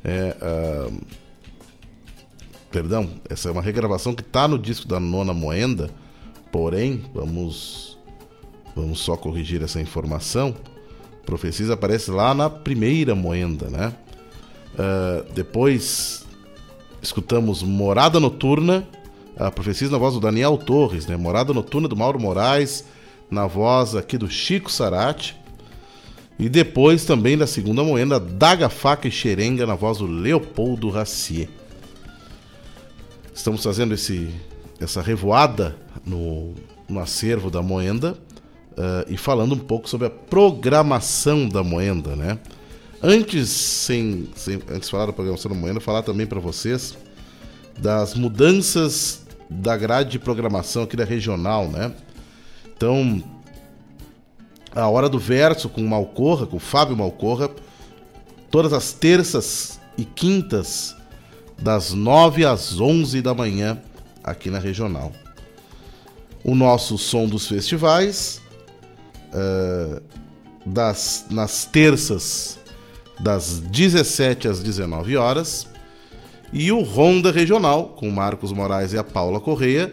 [0.02, 1.00] É, uh,
[2.70, 5.90] perdão, essa é uma regravação que está no disco da nona Moenda,
[6.50, 7.98] porém, vamos
[8.74, 10.56] vamos só corrigir essa informação.
[11.26, 13.92] Profecias aparece lá na primeira Moenda, né?
[14.72, 16.24] Uh, depois
[17.02, 18.88] escutamos Morada Noturna,
[19.36, 21.16] a profecia na voz do Daniel Torres, né?
[21.16, 22.84] Morada Noturna do Mauro Moraes,
[23.30, 25.36] na voz aqui do Chico Sarati.
[26.38, 31.48] E depois também da segunda moenda, Daga Faca e Xerenga, na voz do Leopoldo Racier.
[33.34, 34.28] Estamos fazendo esse,
[34.80, 36.54] essa revoada no,
[36.88, 38.18] no acervo da moenda
[38.72, 42.38] uh, e falando um pouco sobre a programação da moenda, né?
[43.02, 46.96] Antes, sem, sem antes de falar da programação da moenda, falar também para vocês
[47.78, 49.21] das mudanças
[49.60, 51.92] da grade de programação aqui da regional, né?
[52.76, 53.22] Então,
[54.74, 57.50] a hora do verso com Malcorra, com Fábio Malcorra,
[58.50, 60.96] todas as terças e quintas,
[61.58, 63.80] das 9 às 11 da manhã,
[64.24, 65.12] aqui na regional.
[66.42, 68.40] O nosso som dos festivais,
[69.28, 70.02] uh,
[70.66, 72.58] das, nas terças,
[73.20, 75.71] das 17 às 19 horas
[76.52, 79.92] e o Ronda Regional, com Marcos Moraes e a Paula Correia,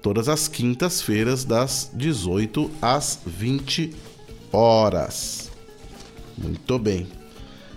[0.00, 3.94] todas as quintas-feiras, das 18 às 20
[4.50, 5.50] horas.
[6.38, 7.06] Muito bem.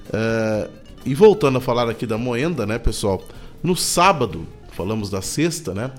[0.07, 0.71] Uh,
[1.05, 3.21] e voltando a falar aqui da Moenda, né, pessoal?
[3.61, 5.91] No sábado, falamos da sexta, né?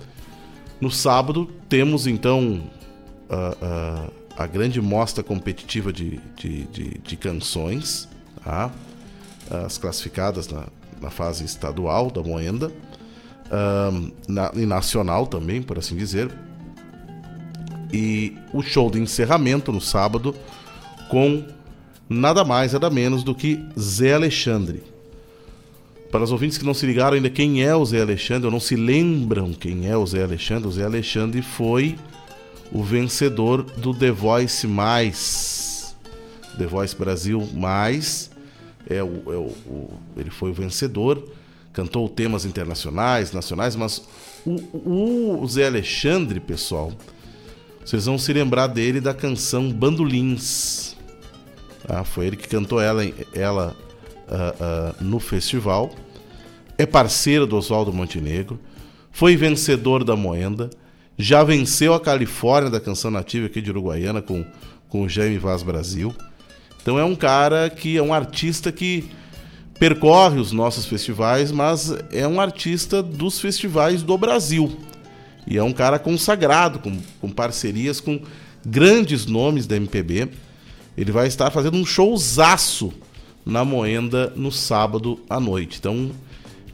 [0.81, 2.63] No sábado temos então
[3.29, 8.09] uh, uh, a grande mostra competitiva de, de, de, de canções,
[8.43, 8.71] tá?
[9.51, 10.67] as classificadas na,
[11.01, 12.73] na fase estadual da Moenda
[13.51, 16.31] um, na, e nacional também, por assim dizer.
[17.93, 20.35] E o show de encerramento no sábado
[21.09, 21.45] com
[22.09, 24.83] nada mais, nada menos do que Zé Alexandre.
[26.11, 28.61] Para os ouvintes que não se ligaram ainda quem é o Zé Alexandre, ou não
[28.61, 31.97] se lembram quem é o Zé Alexandre, o Zé Alexandre foi
[32.73, 35.95] o vencedor do The Voice Mais,
[36.57, 38.31] The Voice Brasil Mais,
[38.89, 41.23] é o, é o, o, ele foi o vencedor,
[41.73, 44.03] cantou temas internacionais, nacionais, mas
[44.45, 46.93] o, o Zé Alexandre, pessoal,
[47.85, 50.97] vocês vão se lembrar dele da canção Bandolins.
[51.89, 53.03] Ah, foi ele que cantou ela,
[53.33, 53.75] ela
[54.29, 55.91] uh, uh, no festival.
[56.77, 58.61] É parceiro do Oswaldo Montenegro.
[59.11, 60.69] Foi vencedor da Moenda.
[61.17, 64.45] Já venceu a Califórnia da canção nativa aqui de Uruguaiana com,
[64.89, 66.15] com o Jaime Vaz Brasil.
[66.81, 69.11] Então é um cara que é um artista que
[69.79, 74.77] percorre os nossos festivais, mas é um artista dos festivais do Brasil.
[75.47, 78.21] E é um cara consagrado, com, com parcerias com
[78.65, 80.29] grandes nomes da MPB.
[80.97, 82.93] Ele vai estar fazendo um showzaço
[83.47, 85.79] na Moenda no sábado à noite.
[85.79, 86.11] Então,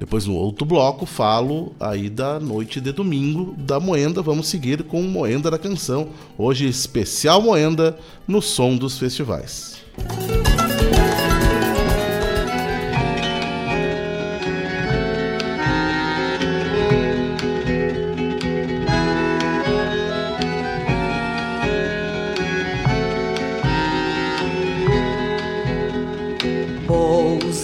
[0.01, 4.21] Depois no outro bloco falo aí da noite de domingo da Moenda.
[4.23, 6.09] Vamos seguir com Moenda da Canção.
[6.37, 9.79] Hoje especial Moenda no som dos festivais.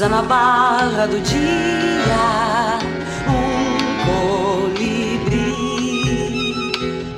[0.08, 2.78] Na barra do dia
[3.28, 3.66] um
[4.70, 5.52] colibri,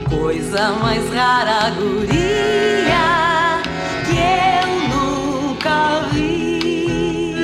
[0.09, 3.60] coisa mais rara, guria,
[4.06, 4.19] que
[4.65, 7.36] eu nunca vi,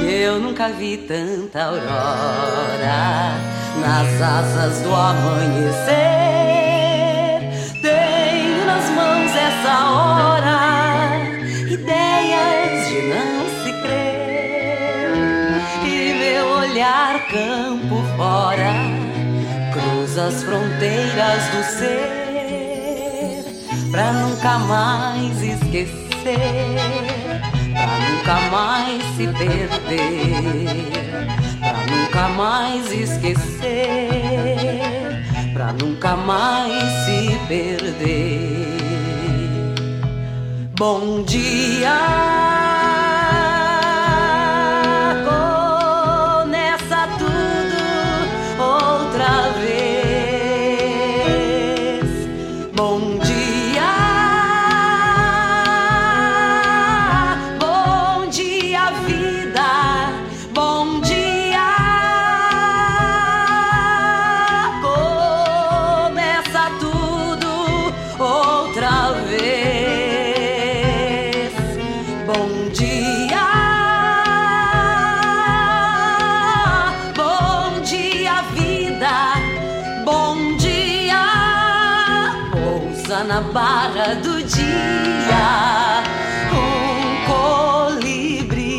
[0.00, 3.34] que eu nunca vi tanta aurora
[3.78, 6.25] nas asas do amanhecer.
[16.86, 18.72] Olhar campo fora,
[19.72, 23.44] cruza as fronteiras do ser,
[23.90, 25.88] pra nunca mais esquecer,
[27.72, 30.86] pra nunca mais se perder,
[31.58, 33.82] pra nunca mais esquecer,
[35.52, 38.76] pra nunca mais se perder.
[40.78, 42.65] Bom dia.
[83.26, 86.02] Na barra do dia
[86.52, 87.24] um
[87.96, 88.78] colibri,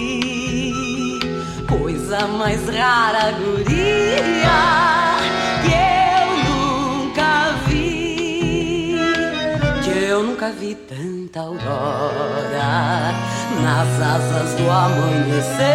[1.67, 3.67] coisa mais rara, guria,
[5.61, 5.73] que
[6.15, 8.95] eu nunca vi,
[9.83, 13.13] que eu nunca vi tanta aurora
[13.61, 15.67] nas asas do amanhecer.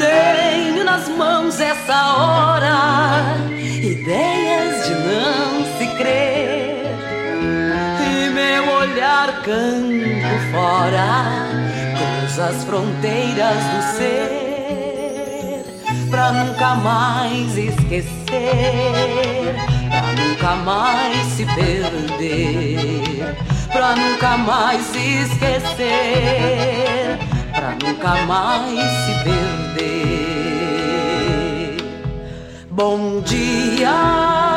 [0.00, 3.36] Tenho nas mãos essa hora,
[9.46, 11.46] campo fora,
[11.96, 15.64] cruza as fronteiras do ser,
[16.10, 19.54] pra nunca mais esquecer,
[19.88, 23.36] pra nunca mais se perder,
[23.70, 25.56] pra nunca mais esquecer,
[27.54, 29.76] pra nunca mais se perder.
[32.68, 34.55] Bom dia.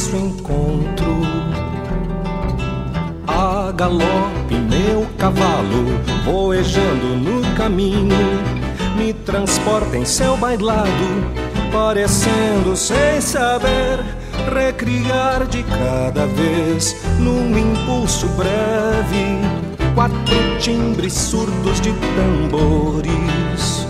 [0.00, 1.20] Nosso encontro.
[3.26, 8.16] A galope meu cavalo voejando no caminho
[8.96, 10.90] me transporta em seu bailado
[11.70, 14.00] parecendo sem saber
[14.52, 19.38] recriar de cada vez num impulso breve.
[19.94, 23.86] Quatro timbres surdos de tambores.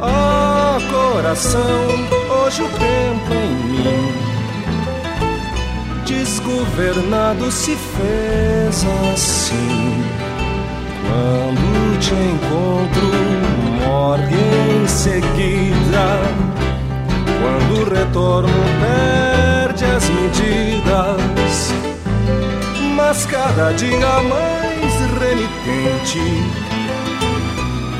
[0.00, 1.62] Ah, coração,
[2.28, 4.33] hoje o tempo em mim
[6.14, 10.04] desgovernado se fez assim.
[11.06, 13.10] Quando te encontro,
[13.84, 16.20] morre em seguida
[17.40, 18.48] quando retorno
[18.80, 21.72] perde as medidas,
[22.96, 26.20] mas cada dia mais renitente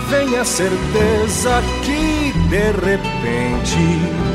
[0.09, 4.34] vem a certeza que de repente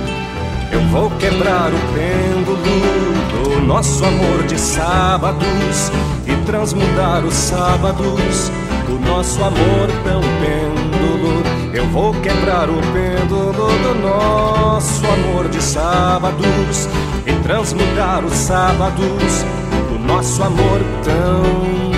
[0.80, 2.57] eu vou quebrar o pêndulo
[3.43, 5.91] do nosso amor de sábados
[6.26, 8.49] e transmudar os sábados
[8.88, 11.43] do nosso amor tão pêndulo.
[11.73, 16.88] Eu vou quebrar o pêndulo do nosso amor de sábados
[17.26, 19.45] e transmudar os sábados
[19.89, 21.89] do nosso amor tão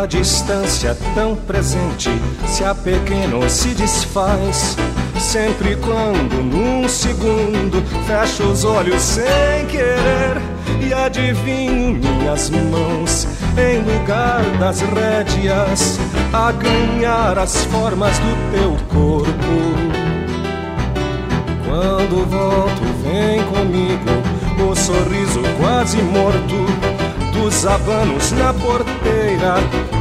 [0.00, 2.08] A distância tão presente
[2.46, 4.74] se a pequeno se desfaz.
[5.18, 10.40] Sempre quando num segundo fecho os olhos sem querer
[10.80, 13.28] e adivinho minhas mãos
[13.58, 15.98] em lugar das rédeas
[16.32, 19.36] a ganhar as formas do teu corpo.
[21.68, 26.79] Quando volto, vem comigo o sorriso quase morto
[27.40, 29.54] dos abanos na porteira,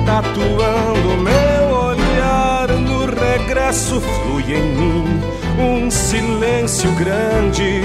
[0.06, 2.68] tatuando meu olhar.
[2.68, 5.22] No regresso flui em mim
[5.58, 7.82] um silêncio grande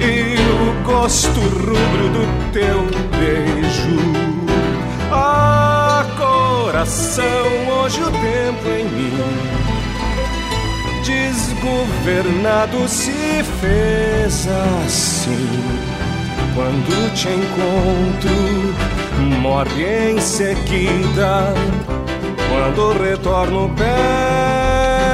[0.00, 2.82] e o gosto rubro do teu
[3.18, 3.98] beijo.
[5.10, 7.24] Ah, coração,
[7.82, 9.58] hoje o tempo em mim
[11.02, 14.46] desgovernado se fez
[14.84, 15.88] assim.
[16.58, 21.54] Quando te encontro, morre em seguida.
[22.48, 23.70] Quando retorno,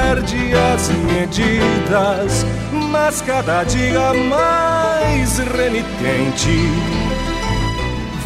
[0.05, 2.45] perde as medidas,
[2.91, 6.59] mas cada dia mais renitente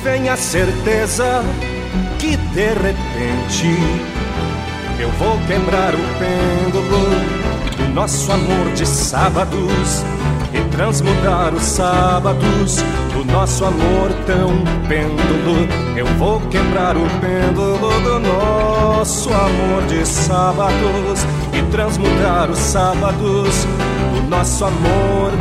[0.03, 1.43] vem a certeza
[2.17, 3.77] que de repente
[4.99, 7.09] eu vou quebrar o pêndulo
[7.77, 10.03] do nosso amor de sábados
[10.79, 12.77] transmudar os sábados
[13.11, 15.67] do nosso amor tão pêndulo.
[15.97, 23.67] Eu vou quebrar o pêndulo do nosso amor de sábados e transmudar os sábados
[24.13, 25.33] do nosso amor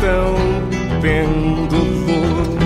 [0.00, 2.65] tão pêndulo.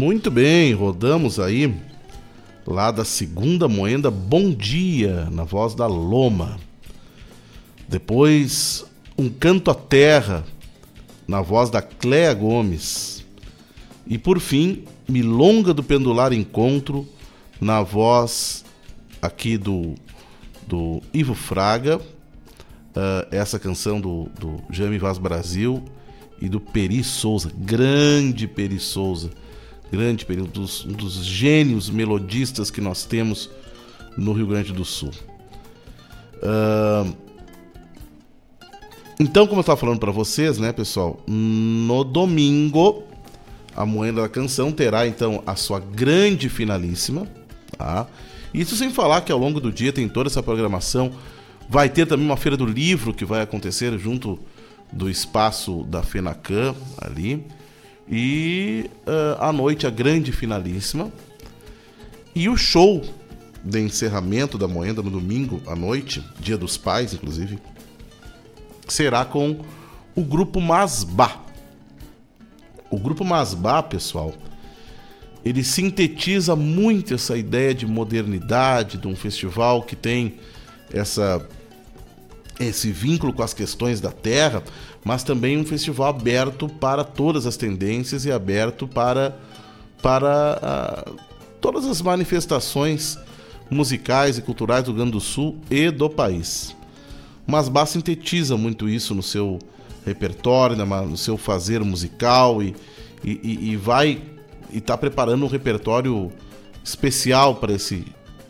[0.00, 1.76] Muito bem, rodamos aí
[2.66, 6.58] lá da segunda moenda Bom Dia, na voz da Loma.
[7.86, 8.86] Depois,
[9.18, 10.42] Um Canto à Terra,
[11.28, 13.26] na voz da Cléa Gomes.
[14.06, 17.06] E por fim, Milonga do Pendular Encontro,
[17.60, 18.64] na voz
[19.20, 19.96] aqui do,
[20.66, 25.84] do Ivo Fraga, uh, essa canção do, do Jaime Vaz Brasil
[26.40, 29.30] e do Peri Souza, grande Peri Souza,
[29.90, 33.50] grande um dos, um dos gênios melodistas que nós temos
[34.16, 35.10] no Rio Grande do Sul.
[36.36, 37.14] Uh,
[39.18, 43.04] então, como eu estava falando para vocês, né, pessoal, no domingo
[43.76, 47.26] a Moeda da Canção terá então a sua grande finalíssima,
[47.76, 48.06] tá?
[48.52, 51.12] Isso sem falar que ao longo do dia tem toda essa programação.
[51.68, 54.38] Vai ter também uma feira do livro que vai acontecer junto
[54.92, 57.46] do espaço da Fenacan ali.
[58.10, 61.12] E uh, à noite a grande finalíssima.
[62.34, 63.02] E o show
[63.64, 67.58] de encerramento da Moenda no domingo à noite, dia dos pais, inclusive,
[68.88, 69.60] será com
[70.14, 71.44] o grupo Masbá.
[72.90, 74.34] O grupo Masbá, pessoal,
[75.44, 80.34] ele sintetiza muito essa ideia de modernidade, de um festival que tem
[80.92, 81.46] essa
[82.58, 84.62] esse vínculo com as questões da terra,
[85.04, 89.36] mas também um festival aberto para todas as tendências e aberto para
[90.02, 91.16] para uh,
[91.60, 93.18] todas as manifestações
[93.70, 96.74] musicais e culturais do Rio Grande do Sul e do país.
[97.46, 99.58] Mas Bá sintetiza muito isso no seu
[100.04, 102.74] repertório, no seu fazer musical e,
[103.22, 104.22] e, e vai
[104.72, 106.30] e está preparando um repertório
[106.82, 108.06] especial para esse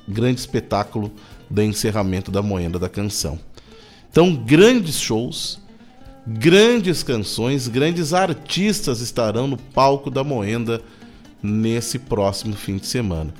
[0.06, 1.10] grande espetáculo
[1.48, 3.38] do encerramento da Moenda da Canção.
[4.10, 5.59] Então, grandes shows,
[6.38, 10.80] grandes canções, grandes artistas estarão no palco da Moenda
[11.42, 13.32] nesse próximo fim de semana.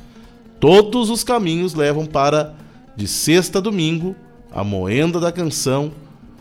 [0.58, 2.54] Todos os caminhos levam para
[2.96, 4.16] de sexta a domingo
[4.52, 5.92] a Moenda da Canção,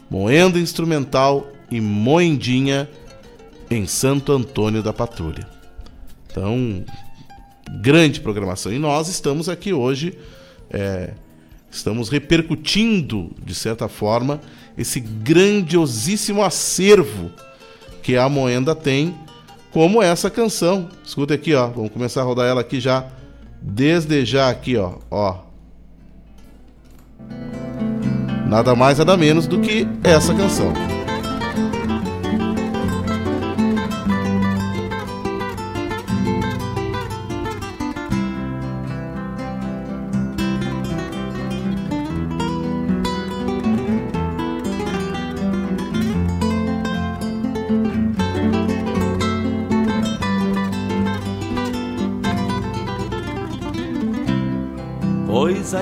[0.10, 2.90] Moenda Instrumental e Moendinha
[3.70, 5.48] em Santo Antônio da Patrulha.
[6.32, 6.84] Então,
[7.82, 8.74] grande programação.
[8.74, 10.18] E nós estamos aqui hoje,
[10.72, 11.14] é,
[11.72, 14.42] estamos repercutindo, de certa forma,
[14.78, 17.32] esse grandiosíssimo acervo
[18.02, 19.16] que a Moenda tem,
[19.72, 20.90] como essa canção.
[21.06, 21.68] Escuta aqui, ó.
[21.68, 23.06] Vamos começar a rodar ela aqui já,
[23.62, 24.96] desde já aqui, ó.
[25.12, 25.38] ó.
[28.48, 30.99] Nada mais, nada menos do que essa canção.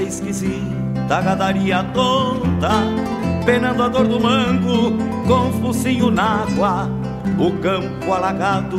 [0.08, 2.72] Esquisita, gadaria tonta,
[3.46, 4.98] penando a dor do mango,
[5.28, 6.90] com focinho na água,
[7.38, 8.78] o campo alagado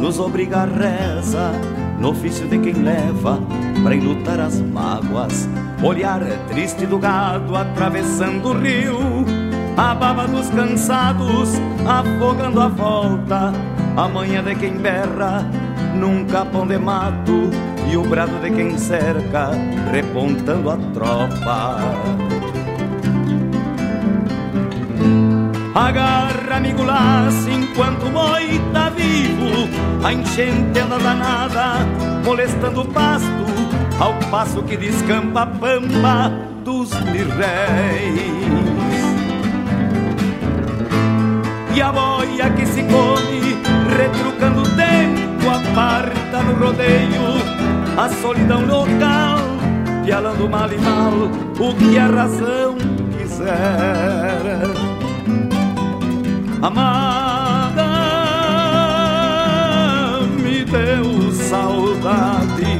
[0.00, 1.52] nos obriga a reza,
[1.98, 3.40] no ofício de quem leva
[3.82, 5.48] pra enlutar as mágoas,
[5.82, 8.98] olhar triste do gado atravessando o rio,
[9.76, 11.50] a baba dos cansados
[11.86, 13.52] afogando a volta,
[13.96, 15.44] a manhã de quem berra
[15.94, 17.50] num capão de mato
[17.90, 19.50] e o brado de quem cerca
[19.90, 21.78] repontando a tropa.
[25.74, 29.68] Agarra, amigo laço, enquanto o boi tá vivo
[30.02, 31.86] A enchente anda danada,
[32.24, 33.46] molestando o pasto
[34.00, 36.32] Ao passo que descampa a pampa
[36.64, 38.18] dos mirréis
[41.76, 43.62] E a boia que se come,
[43.96, 47.57] retrucando o tempo Aparta no rodeio
[47.98, 49.40] a solidão local,
[50.04, 51.12] pialando mal e mal
[51.58, 52.76] o que a razão
[53.10, 54.62] quiser.
[56.62, 57.82] Amada,
[60.40, 62.78] me deu saudade.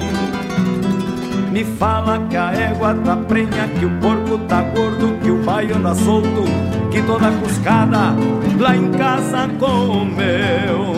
[1.50, 5.76] Me fala que a égua tá prenha, que o porco tá gordo, que o baio
[5.76, 6.44] anda solto,
[6.92, 8.14] que toda cuscada
[8.56, 10.94] lá em casa comeu.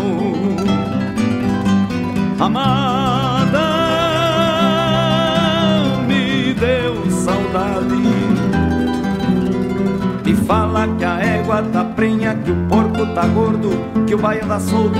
[2.38, 3.19] Amada,
[7.80, 8.02] saudade.
[10.26, 13.70] E fala que a égua tá prenha, que o porco tá gordo,
[14.06, 14.98] que o baia tá solto,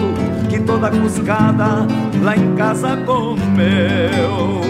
[0.48, 1.86] que toda cuscada
[2.23, 4.61] lá em casa comeu.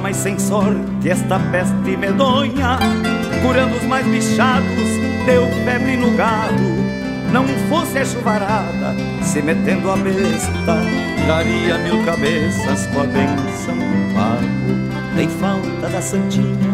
[0.00, 2.78] Mais sem sorte esta peste medonha
[3.42, 4.88] Curando os mais bichados
[5.26, 6.62] Deu febre no gado.
[7.30, 10.80] Não fosse a chuvarada Se metendo a besta
[11.26, 15.14] Daria mil cabeças Com a benção do pago.
[15.14, 16.72] Tem falta da santinha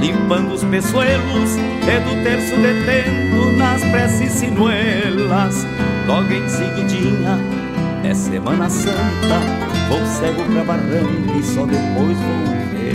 [0.00, 5.66] Limpando os peçoelos E do terço detendo Nas preces sinuelas.
[6.06, 7.36] Logo em seguidinha
[8.04, 12.94] É Semana Santa Vou cego pra barranca E só depois vou ver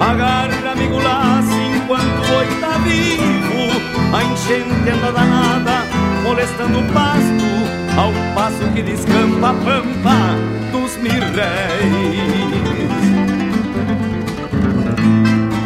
[0.00, 3.70] Agarra, amigo laço, enquanto o boi tá vivo.
[4.14, 5.84] A enchente anda danada,
[6.22, 7.52] molestando o pasto.
[7.96, 10.34] Ao passo que descampa a pampa
[10.72, 11.22] dos mirréis.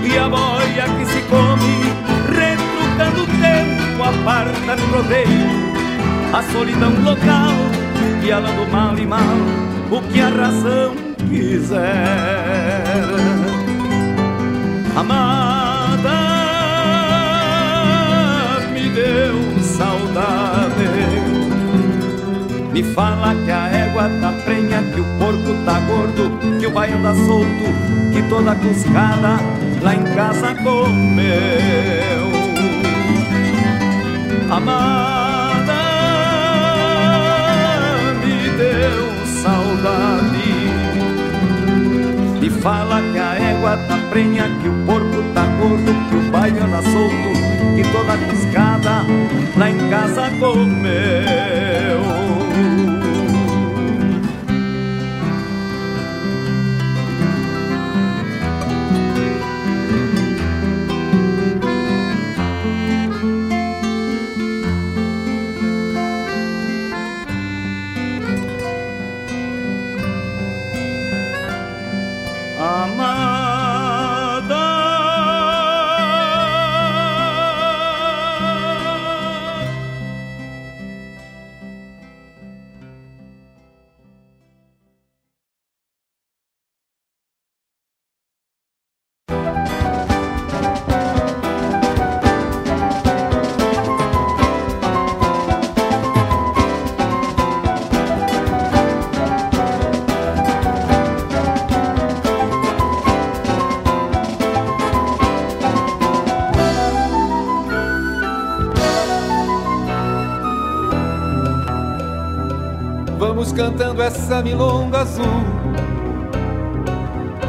[0.05, 1.95] E a boia que se come,
[2.29, 5.66] retrucando o tempo Aparta no rodeio
[6.37, 7.55] a solidão local
[8.21, 9.21] Guialando mal e mal
[9.91, 10.95] o que a razão
[11.31, 12.67] quiser
[14.97, 16.11] Amada,
[18.73, 20.89] me deu saudade.
[22.73, 27.03] Me fala que a égua tá prenha, que o porco tá gordo, que o baiano
[27.03, 27.65] tá solto,
[28.11, 29.39] que toda cuscada
[29.83, 31.27] lá em casa comeu.
[34.51, 35.26] Amada,
[39.87, 40.57] saudade.
[42.41, 46.63] Me fala que a égua tá prenha, que o porco tá gordo, que o baio
[46.65, 47.31] anda solto,
[47.77, 49.05] que toda piscada
[49.57, 52.26] lá em casa comeu.
[113.97, 115.25] Cantando essa milonga azul,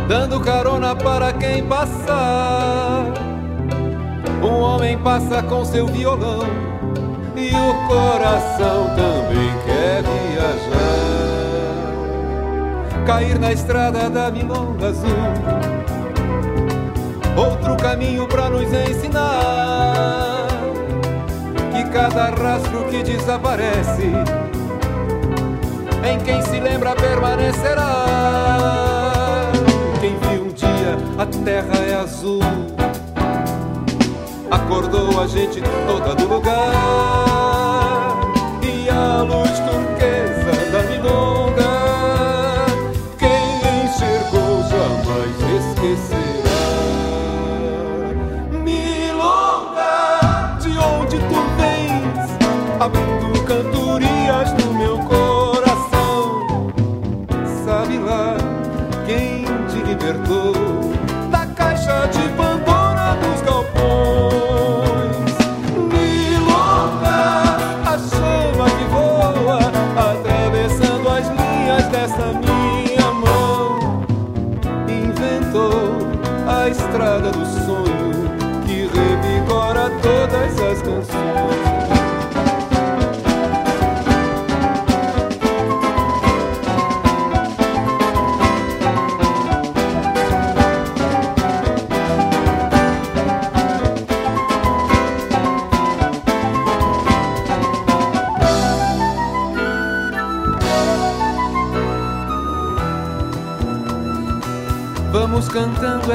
[0.07, 3.03] dando carona para quem passar.
[4.41, 6.45] Um homem passa com seu violão
[7.35, 10.77] e o coração também quer viajar.
[13.05, 15.09] Cair na estrada da milonga azul,
[17.35, 20.47] outro caminho para nos ensinar
[21.71, 24.46] que cada rastro que desaparece
[26.07, 28.05] em quem se lembra permanecerá.
[29.99, 32.41] Quem viu um dia a terra é azul,
[34.49, 36.71] acordou a gente toda do lugar
[38.63, 41.77] e a luz turquesa da milonga.
[43.17, 45.35] Quem enxergou jamais
[45.65, 46.16] esquecerá.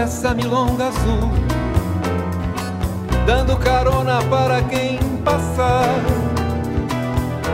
[0.03, 1.31] Essa milonga azul,
[3.25, 5.95] dando carona para quem passar.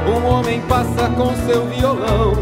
[0.09, 2.33] Um homem passa com seu violão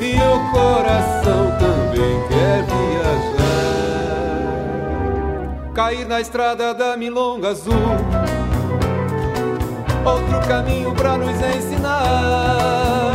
[0.00, 3.44] e o coração também quer viajar.
[5.72, 7.72] Cair na estrada da milonga azul,
[10.04, 13.12] outro caminho para nos ensinar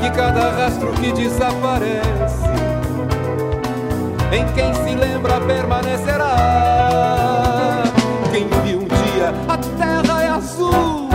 [0.00, 2.31] que cada rastro que desaparece
[4.32, 6.34] em quem se lembra permanecerá.
[8.32, 11.08] Quem viu um dia a terra é azul,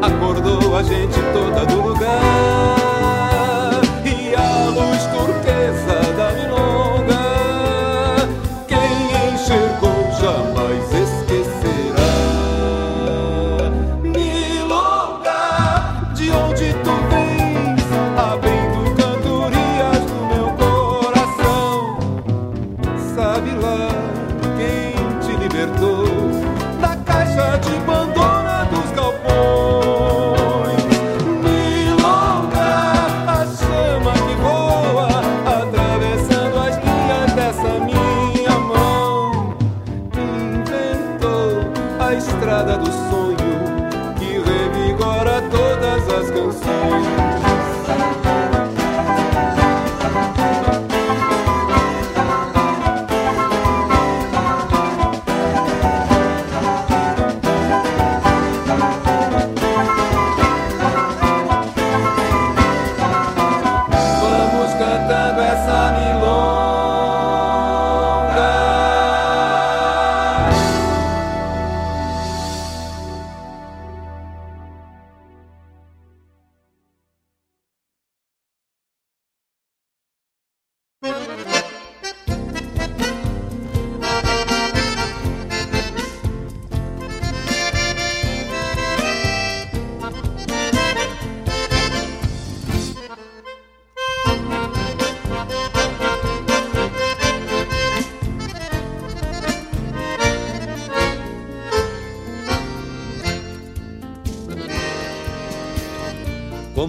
[0.00, 2.81] acordou a gente toda do lugar.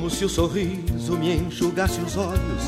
[0.09, 2.63] Se o sorriso me enxugasse os olhos,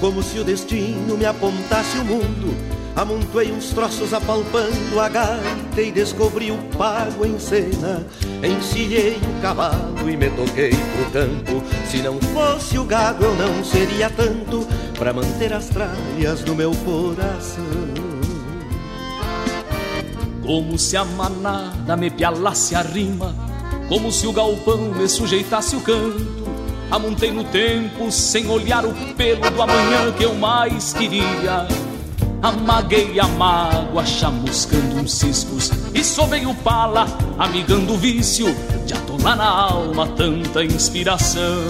[0.00, 2.54] como se o destino me apontasse o mundo.
[2.94, 8.06] Amontoei uns troços apalpando a gaita e descobri o pago em cena.
[8.42, 11.62] Encilhei o cavalo e me toquei pro campo.
[11.88, 14.66] Se não fosse o gado, eu não seria tanto
[14.98, 17.64] para manter as tralhas no meu coração.
[20.44, 23.34] Como se a manada me pialasse a rima,
[23.88, 26.37] como se o galpão me sujeitasse o canto
[26.90, 31.66] Amontei no tempo sem olhar o pelo do amanhã que eu mais queria.
[32.40, 37.06] Amaguei a mágoa, chamuscando uns ciscos E sovei o pala,
[37.36, 38.54] amigando o vício
[38.86, 41.66] De atolar na alma tanta inspiração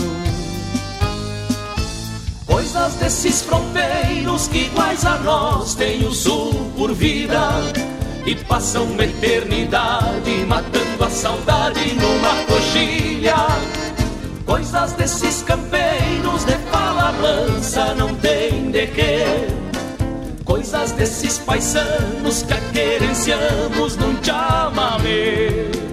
[2.44, 7.48] Coisas desses fronteiros que iguais a nós Tem o sul por vida
[8.26, 13.77] E passam uma eternidade Matando a saudade numa coxilha
[14.48, 19.24] Coisas desses campeiros de fala mansa não tem de quê.
[20.42, 25.87] Coisas desses paisanos que a querenciamos num chamamé.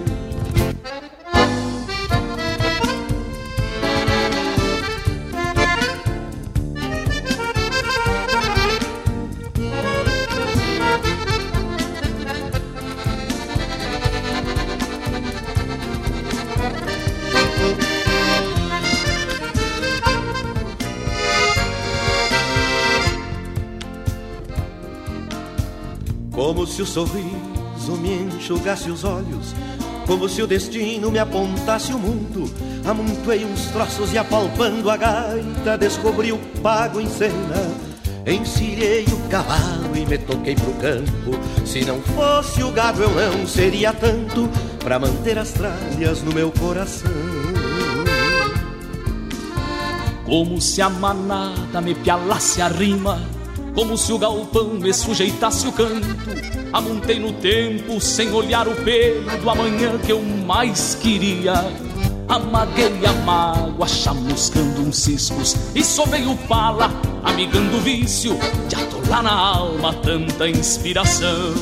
[26.56, 29.54] Como se o sorriso me enxugasse os olhos,
[30.06, 32.50] como se o destino me apontasse o mundo.
[32.82, 37.70] Amontoei uns troços e apalpando a gaita, descobri o pago em cena.
[38.26, 41.38] Encilhei o cavalo e me toquei pro campo.
[41.66, 46.50] Se não fosse o gado, eu não seria tanto para manter as tralhas no meu
[46.52, 47.12] coração.
[50.24, 53.35] Como se a manada me pialasse a rima
[53.76, 56.08] como se o galpão me sujeitasse o canto.
[56.72, 61.52] Amontei no tempo sem olhar o pelo do amanhã que eu mais queria.
[62.26, 66.90] Amaguei a mágoa, chamuscando uns ciscos e sovei o pala,
[67.22, 68.36] amigando o vício
[68.66, 71.54] de atolar na alma tanta inspiração.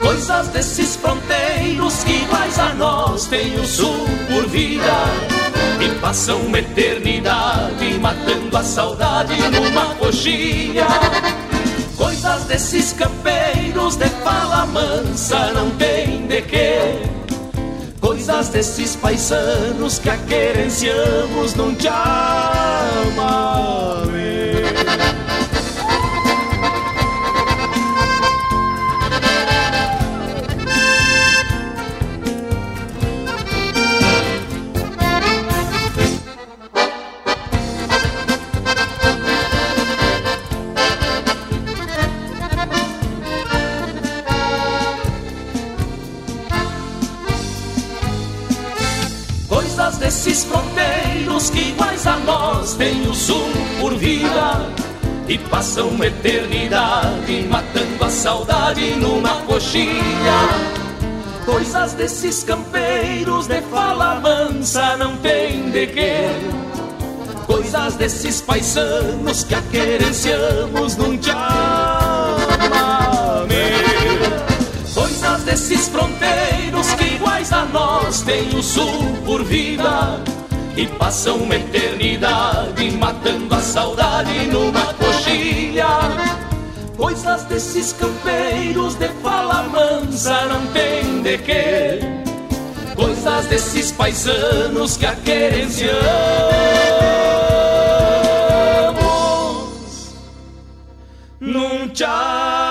[0.00, 5.45] Coisas desses fronteiros que mais a nós tem o sul por vida
[5.80, 10.86] e passam uma eternidade matando a saudade numa coxilha.
[11.96, 17.02] Coisas desses campeiros de fala mansa não tem de quê.
[18.00, 23.26] Coisas desses paisanos que a querenciamos não te amam.
[52.76, 53.50] Têm o sul
[53.80, 54.70] por vida
[55.28, 59.96] e passam uma eternidade matando a saudade numa coxilha.
[61.44, 66.26] Coisas desses campeiros de fala mansa não tem de que.
[67.46, 71.36] Coisas desses paisanos que a querenciamos num chamamé.
[74.92, 80.20] Coisas desses fronteiros que iguais a nós têm o sul por vida
[80.76, 85.86] e passam uma eternidade matando a saudade numa coxilha.
[86.96, 92.00] Coisas desses campeiros de fala mansa não tem de que.
[92.94, 95.96] Coisas desses paisanos que a querenciamos
[101.40, 102.65] num chamamé.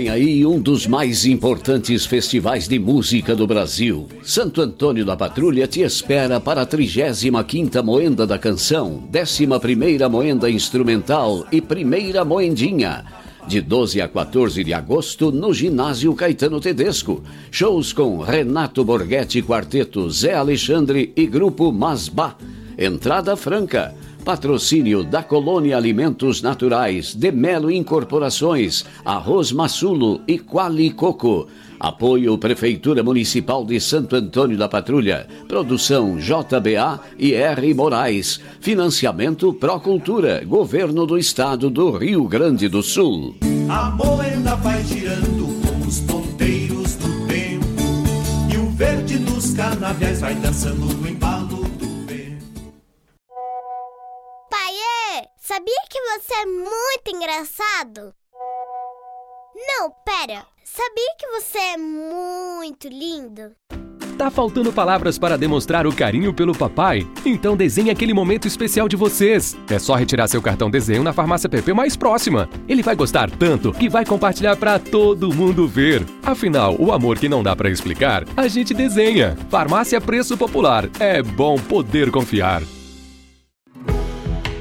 [0.00, 4.08] Vem aí um dos mais importantes festivais de música do Brasil.
[4.22, 11.46] Santo Antônio da Patrulha te espera para a 35ª Moenda da Canção, 11ª Moenda Instrumental
[11.52, 13.04] e Primeira Moendinha.
[13.46, 17.22] De 12 a 14 de agosto, no Ginásio Caetano Tedesco.
[17.50, 22.38] Shows com Renato Borghetti Quarteto, Zé Alexandre e Grupo Masbá.
[22.78, 23.94] Entrada franca.
[24.24, 31.48] Patrocínio da Colônia Alimentos Naturais, de Melo Incorporações, Arroz Massulo e Quali Coco.
[31.78, 35.26] Apoio Prefeitura Municipal de Santo Antônio da Patrulha.
[35.48, 37.72] Produção JBA e R.
[37.72, 38.38] Moraes.
[38.60, 43.36] Financiamento Procultura, Governo do Estado do Rio Grande do Sul.
[43.68, 47.64] A moeda vai girando com os ponteiros do tempo.
[48.52, 51.49] E o verde dos canaviais vai dançando no embalo
[55.50, 58.14] sabia que você é muito engraçado?
[59.56, 60.46] Não, pera.
[60.64, 63.50] Sabia que você é muito lindo?
[64.16, 67.04] Tá faltando palavras para demonstrar o carinho pelo papai?
[67.26, 69.56] Então desenhe aquele momento especial de vocês.
[69.68, 72.48] É só retirar seu cartão desenho na farmácia PP mais próxima.
[72.68, 76.06] Ele vai gostar tanto que vai compartilhar para todo mundo ver.
[76.22, 79.36] Afinal, o amor que não dá para explicar, a gente desenha.
[79.50, 80.88] Farmácia Preço Popular.
[81.00, 82.62] É bom poder confiar.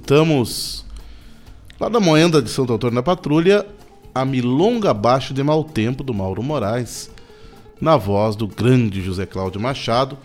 [0.00, 0.86] Escutamos
[1.78, 3.66] lá da Moenda de Santo Antônio da Patrulha
[4.14, 7.10] a Milonga Abaixo de Mau Tempo do Mauro Moraes,
[7.78, 10.16] na voz do grande José Cláudio Machado,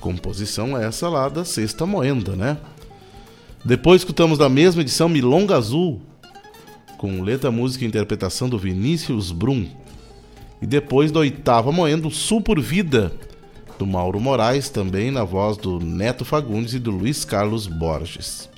[0.00, 2.56] composição essa lá da Sexta Moenda, né?
[3.64, 6.00] Depois escutamos da mesma edição Milonga Azul,
[6.96, 9.66] com letra, música e interpretação do Vinícius Brum.
[10.62, 13.12] E depois da oitava Moenda, Sul por Vida,
[13.76, 18.48] do Mauro Moraes, também na voz do Neto Fagundes e do Luiz Carlos Borges.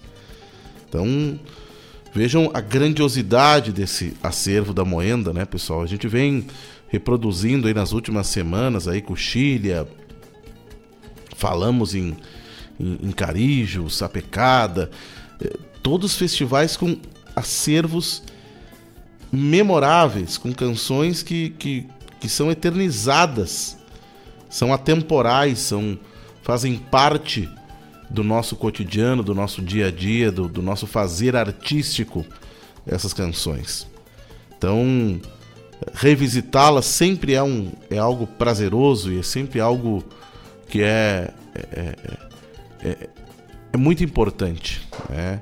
[0.92, 1.40] Então,
[2.12, 5.80] vejam a grandiosidade desse acervo da Moenda, né, pessoal?
[5.80, 6.46] A gente vem
[6.88, 9.88] reproduzindo aí nas últimas semanas aí Coxilha,
[11.34, 12.14] falamos em,
[12.78, 14.90] em, em Carijo, Sapecada,
[15.42, 16.98] eh, todos festivais com
[17.34, 18.22] acervos
[19.32, 21.86] memoráveis, com canções que, que,
[22.20, 23.78] que são eternizadas
[24.50, 25.98] são atemporais, são
[26.42, 27.48] fazem parte
[28.12, 32.24] do nosso cotidiano, do nosso dia a dia, do, do nosso fazer artístico
[32.86, 33.86] essas canções.
[34.56, 35.18] Então,
[35.94, 40.04] revisitá-las sempre é, um, é algo prazeroso e é sempre algo
[40.68, 41.96] que é, é, é,
[42.84, 43.08] é,
[43.72, 44.86] é muito importante.
[45.08, 45.40] Né?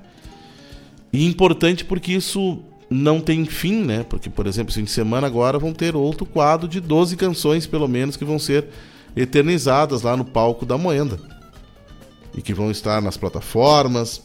[1.12, 4.05] E importante porque isso não tem fim, né?
[4.09, 7.88] Porque, por exemplo, fim de semana agora vão ter outro quadro de 12 canções, pelo
[7.88, 8.66] menos, que vão ser
[9.16, 11.40] eternizadas lá no palco da Moenda.
[12.35, 14.23] E que vão estar nas plataformas,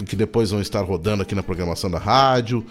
[0.00, 2.64] e que depois vão estar rodando aqui na programação da rádio,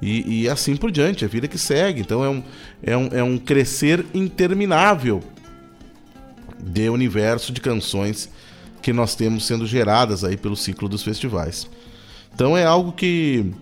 [0.00, 2.00] e, e assim por diante, a vida que segue.
[2.00, 2.42] Então é um,
[2.82, 5.22] é um, é um crescer interminável
[6.58, 8.28] de universo de canções
[8.80, 11.68] que nós temos sendo geradas aí pelo ciclo dos festivais.
[12.34, 13.52] Então é algo que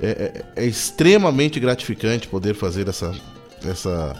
[0.00, 3.12] é, é, é extremamente gratificante poder fazer essa,
[3.64, 4.16] essa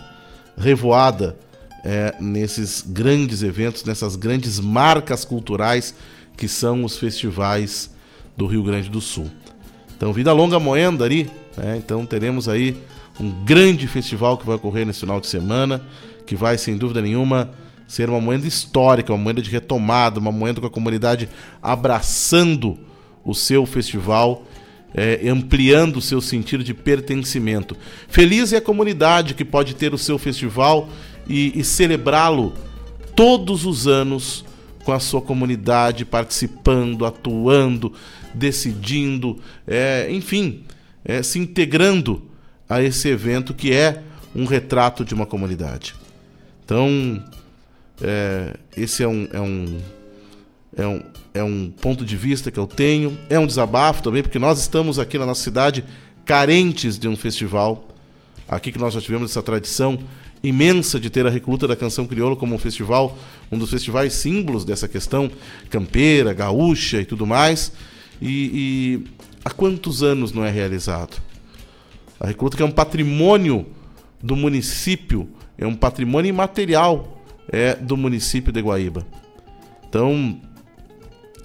[0.59, 1.37] revoada
[1.85, 5.95] é, nesses grandes eventos, nessas grandes marcas culturais
[6.37, 7.91] que são os festivais
[8.37, 9.31] do Rio Grande do Sul.
[9.97, 11.77] Então, Vida Longa Moenda ali, né?
[11.77, 12.77] então teremos aí
[13.21, 15.83] um grande festival que vai ocorrer nesse final de semana,
[16.27, 17.51] que vai, sem dúvida nenhuma,
[17.87, 21.29] ser uma moeda histórica, uma moeda de retomada, uma moeda com a comunidade
[21.61, 22.79] abraçando
[23.25, 24.45] o seu festival,
[24.95, 27.77] é, ampliando o seu sentido de pertencimento.
[28.09, 30.89] Feliz é a comunidade que pode ter o seu festival
[31.31, 32.53] e, e celebrá-lo
[33.15, 34.45] todos os anos
[34.85, 37.93] com a sua comunidade, participando, atuando,
[38.35, 40.65] decidindo, é, enfim,
[41.05, 42.23] é, se integrando
[42.69, 44.03] a esse evento que é
[44.35, 45.95] um retrato de uma comunidade.
[46.65, 47.23] Então,
[48.03, 49.79] é, esse é um, é, um,
[50.77, 51.03] é, um,
[51.35, 54.99] é um ponto de vista que eu tenho, é um desabafo também, porque nós estamos
[54.99, 55.85] aqui na nossa cidade
[56.25, 57.87] carentes de um festival.
[58.49, 59.99] Aqui que nós já tivemos essa tradição
[60.43, 63.17] imensa de ter a Recruta da Canção Crioula como um festival,
[63.51, 65.31] um dos festivais símbolos dessa questão
[65.69, 67.73] campeira, gaúcha e tudo mais.
[68.21, 69.05] E, e
[69.45, 71.21] há quantos anos não é realizado?
[72.19, 73.67] A Recruta que é um patrimônio
[74.23, 79.07] do município, é um patrimônio imaterial é, do município de Guaíba.
[79.89, 80.41] Então,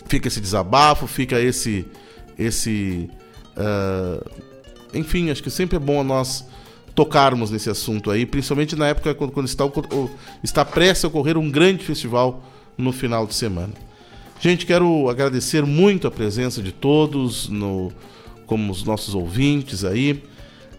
[0.07, 1.85] fica esse desabafo, fica esse.
[2.37, 3.09] esse
[3.57, 4.29] uh,
[4.93, 6.45] enfim, acho que sempre é bom nós
[6.95, 9.65] tocarmos nesse assunto aí, principalmente na época quando, quando está,
[10.41, 12.41] está prestes a ocorrer um grande festival
[12.77, 13.73] no final de semana.
[14.39, 17.91] Gente, quero agradecer muito a presença de todos, no,
[18.45, 20.23] como os nossos ouvintes aí.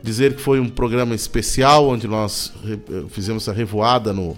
[0.03, 2.53] Dizer que foi um programa especial onde nós
[3.11, 4.37] fizemos essa revoada no,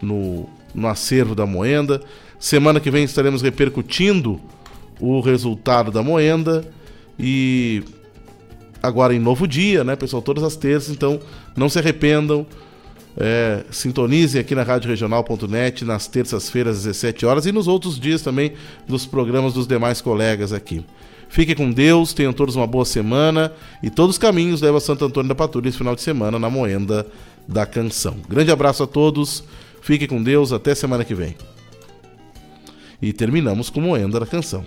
[0.00, 2.00] no, no acervo da Moenda.
[2.38, 4.40] Semana que vem estaremos repercutindo
[5.00, 6.64] o resultado da Moenda
[7.18, 7.82] e
[8.86, 10.22] agora em novo dia, né, pessoal?
[10.22, 11.20] Todas as terças, então
[11.56, 12.46] não se arrependam.
[13.16, 18.22] É, sintonizem aqui na Rádio Regional.net nas terças-feiras às 17 horas e nos outros dias
[18.22, 18.54] também
[18.88, 20.84] dos programas dos demais colegas aqui.
[21.28, 23.52] Fiquem com Deus, tenham todos uma boa semana
[23.82, 26.50] e todos os caminhos levam a Santo Antônio da Patrulha esse final de semana na
[26.50, 27.06] Moenda
[27.46, 28.16] da Canção.
[28.28, 29.44] Grande abraço a todos
[29.84, 31.36] Fique com Deus, até semana que vem.
[33.02, 34.64] E terminamos com Moenda da Canção.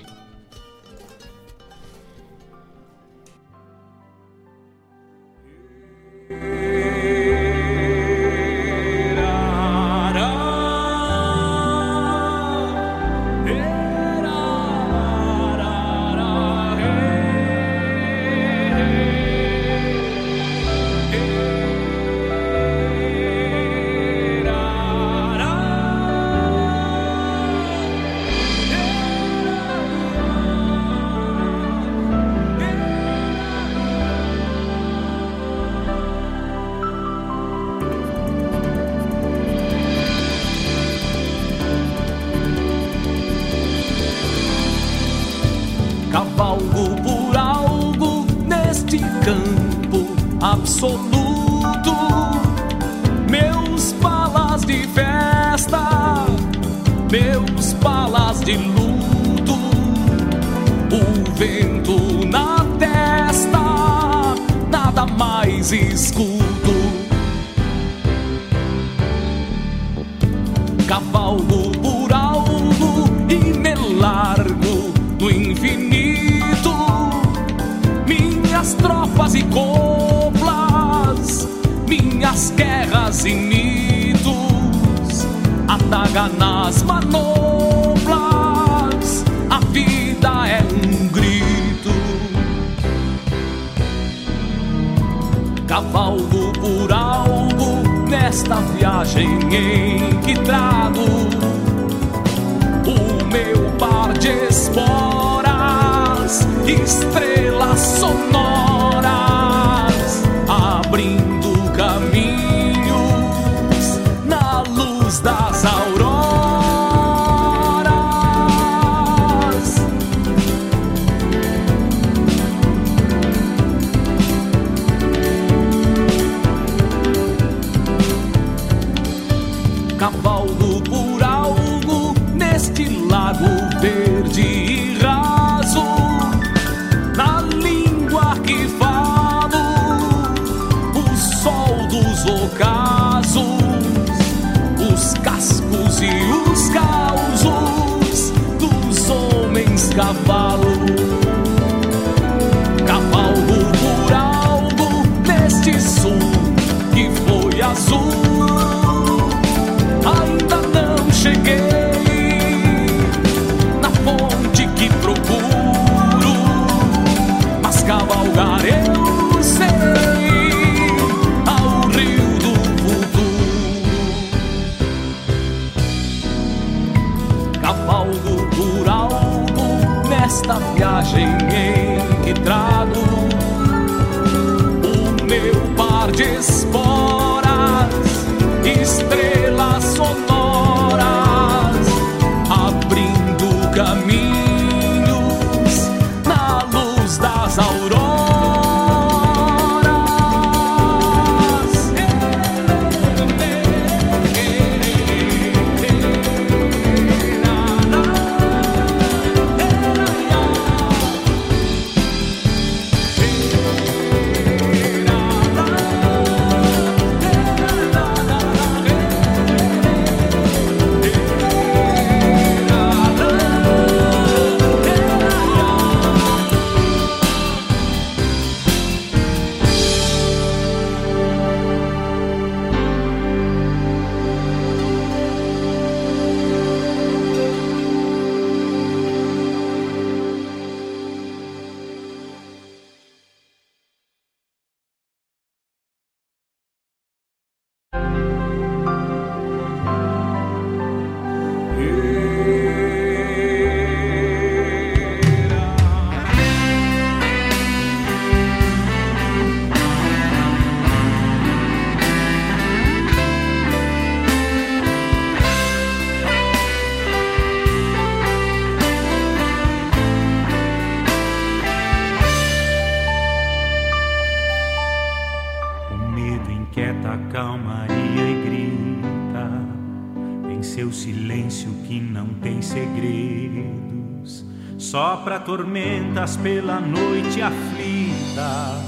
[285.48, 288.84] Tormentas pela noite aflita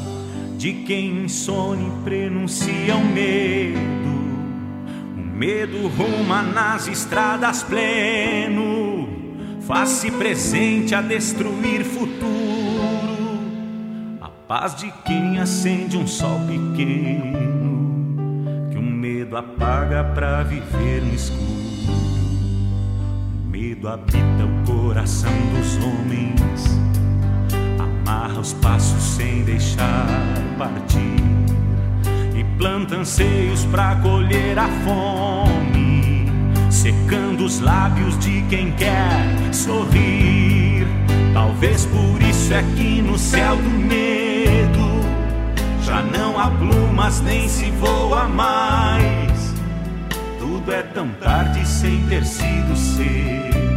[0.58, 3.80] de quem insone prenuncia o medo.
[5.16, 9.08] O medo ruma nas estradas pleno,
[9.62, 12.28] faz-se presente a destruir futuro.
[14.20, 17.38] A paz de quem acende um sol pequeno,
[18.70, 21.69] que o medo apaga pra viver no escuro.
[23.80, 26.80] Medo habita o coração dos homens,
[27.80, 30.06] amarra os passos sem deixar
[30.58, 31.24] partir,
[32.38, 36.26] e planta anseios pra colher a fome,
[36.70, 40.86] secando os lábios de quem quer sorrir.
[41.34, 45.00] Talvez por isso é que no céu do medo
[45.84, 49.54] já não há plumas nem se voa mais.
[50.38, 53.69] Tudo é tão tarde sem ter sido cedo.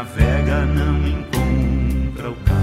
[0.00, 2.56] Navega não encontra o cais.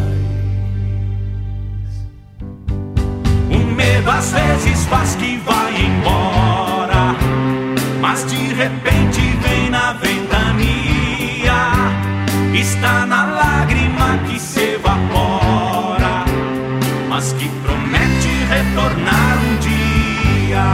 [3.51, 7.15] O medo às vezes faz que vai embora,
[8.01, 10.49] mas de repente vem na ventania.
[12.59, 16.25] Está na lágrima que se evapora,
[17.07, 20.65] mas que promete retornar um dia.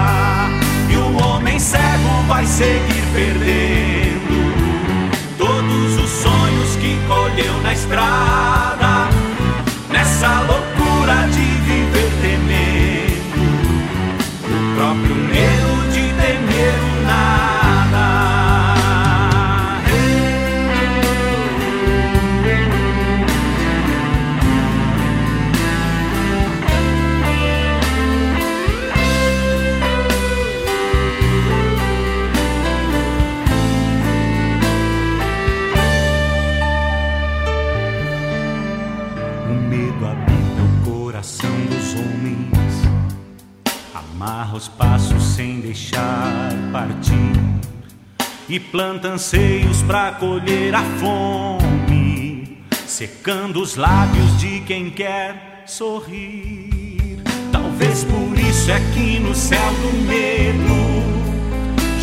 [0.90, 3.93] E o homem cego vai seguir perdendo
[7.84, 8.63] estrada,
[48.54, 57.20] e planta anseios pra colher a fome, secando os lábios de quem quer sorrir.
[57.52, 60.94] Talvez por isso é que no céu do medo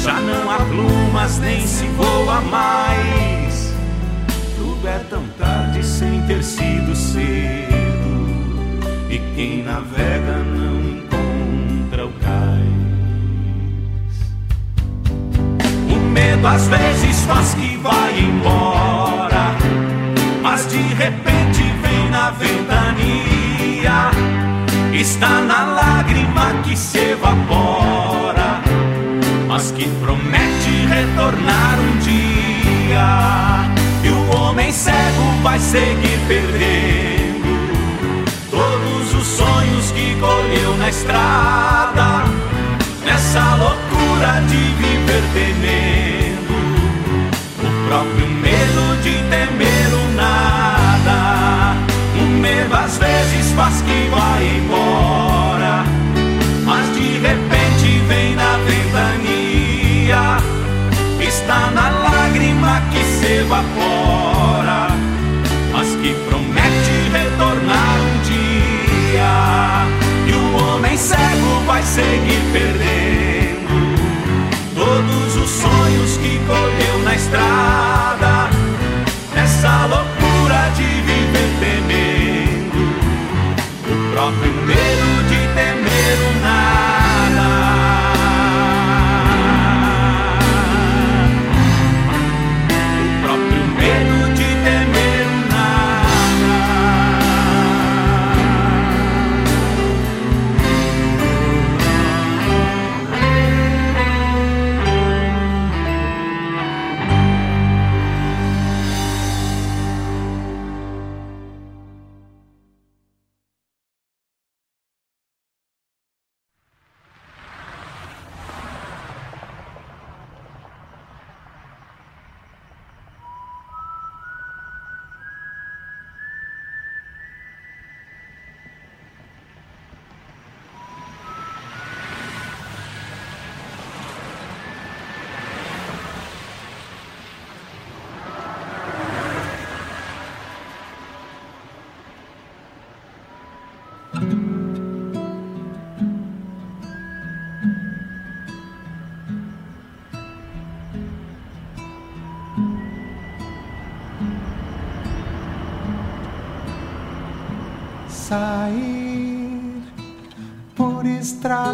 [0.03, 3.73] já não há plumas nem se voa mais.
[4.57, 8.27] Tudo é tão tarde sem ter sido cedo.
[9.09, 10.80] E quem navega não
[16.21, 19.57] medo às vezes faz que vai embora,
[20.43, 24.11] mas de repente vem na ventania.
[24.93, 28.61] Está na lágrima que se evapora,
[29.49, 33.09] mas que promete retornar um dia.
[34.05, 37.31] E o homem cego vai seguir perdendo
[38.51, 42.25] todos os sonhos que colheu na estrada,
[43.07, 46.10] nessa loucura de viver temendo,
[47.91, 51.75] próprio medo de temer o nada,
[52.15, 52.25] o
[53.57, 55.85] faz que vai embora.
[56.65, 60.37] Mas de repente vem na ventania,
[61.21, 64.91] está na lágrima que se evapora,
[65.73, 69.33] mas que promete retornar um dia.
[70.29, 73.00] E o homem cego vai seguir perdendo
[77.31, 78.00] estrada.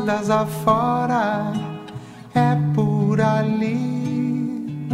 [0.06, 1.52] Estradas afora
[2.32, 4.86] é por ali.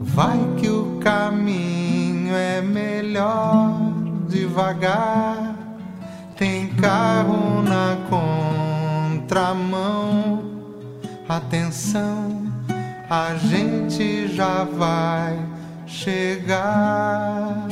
[0.00, 3.78] Vai que o caminho é melhor
[4.28, 5.54] devagar.
[6.36, 7.98] Tem carro na
[9.18, 10.42] contramão.
[11.28, 12.50] Atenção,
[13.10, 15.38] a gente já vai
[15.86, 17.66] chegar.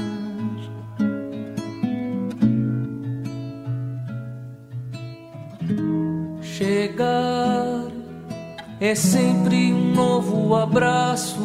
[6.56, 7.88] Chegar
[8.80, 11.40] é sempre um novo abraço.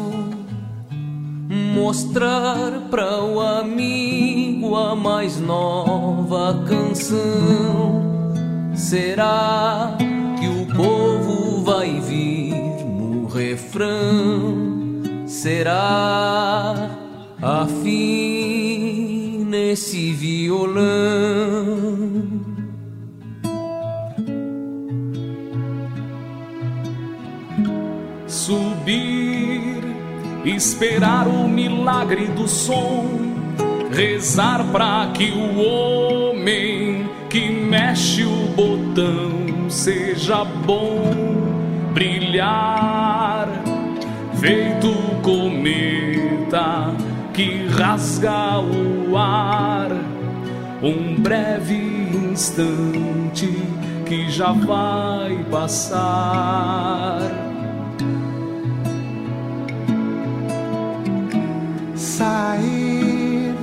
[1.74, 8.04] Mostrar para o amigo a mais nova canção.
[8.76, 9.98] Será
[10.40, 12.54] que o povo vai vir
[12.86, 15.26] no refrão?
[15.26, 16.88] Será
[17.42, 20.80] afim nesse violão?
[30.46, 33.06] Esperar o milagre do som,
[33.92, 41.14] rezar para que o homem que mexe o botão seja bom,
[41.94, 43.48] brilhar,
[44.40, 44.92] feito
[45.22, 46.96] cometa
[47.34, 49.92] que rasga o ar,
[50.82, 51.76] um breve
[52.32, 53.48] instante
[54.06, 57.49] que já vai passar.
[62.20, 63.56] Sair,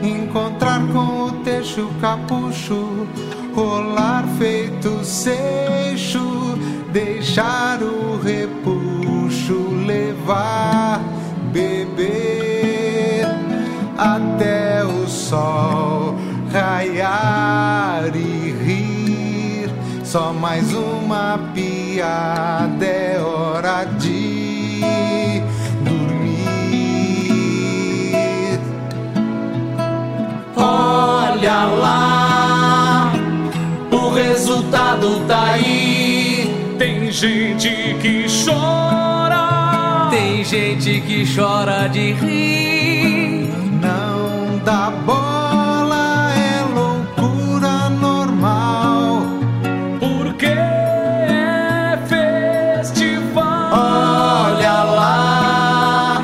[0.00, 3.08] encontrar com o teixo capucho,
[3.52, 6.56] rolar feito seixo,
[6.92, 11.00] deixar o repuxo levar,
[11.52, 13.26] beber
[13.98, 16.14] até o sol
[16.52, 19.70] raiar e rir.
[20.04, 23.03] Só mais uma piada
[31.64, 33.12] Olha lá,
[33.90, 36.74] o resultado tá aí.
[36.78, 43.50] Tem gente que chora, Tem gente que chora de rir.
[43.80, 49.22] Não dá bola, é loucura normal.
[50.00, 53.72] porque é festival.
[53.72, 56.22] Olha lá,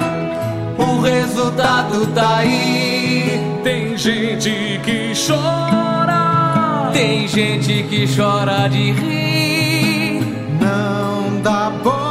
[0.76, 3.40] o resultado tá aí.
[3.64, 4.69] Tem gente que
[5.26, 10.20] chora, Tem gente que chora de rir.
[10.60, 12.09] Não dá bola,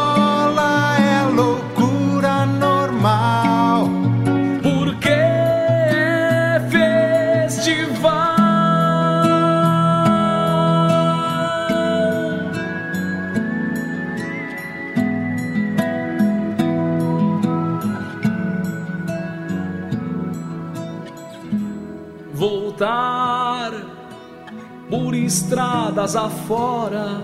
[25.30, 27.22] estradas afora,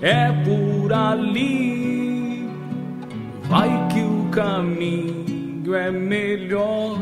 [0.00, 2.48] é por ali.
[3.48, 6.96] Vai que o caminho é melhor,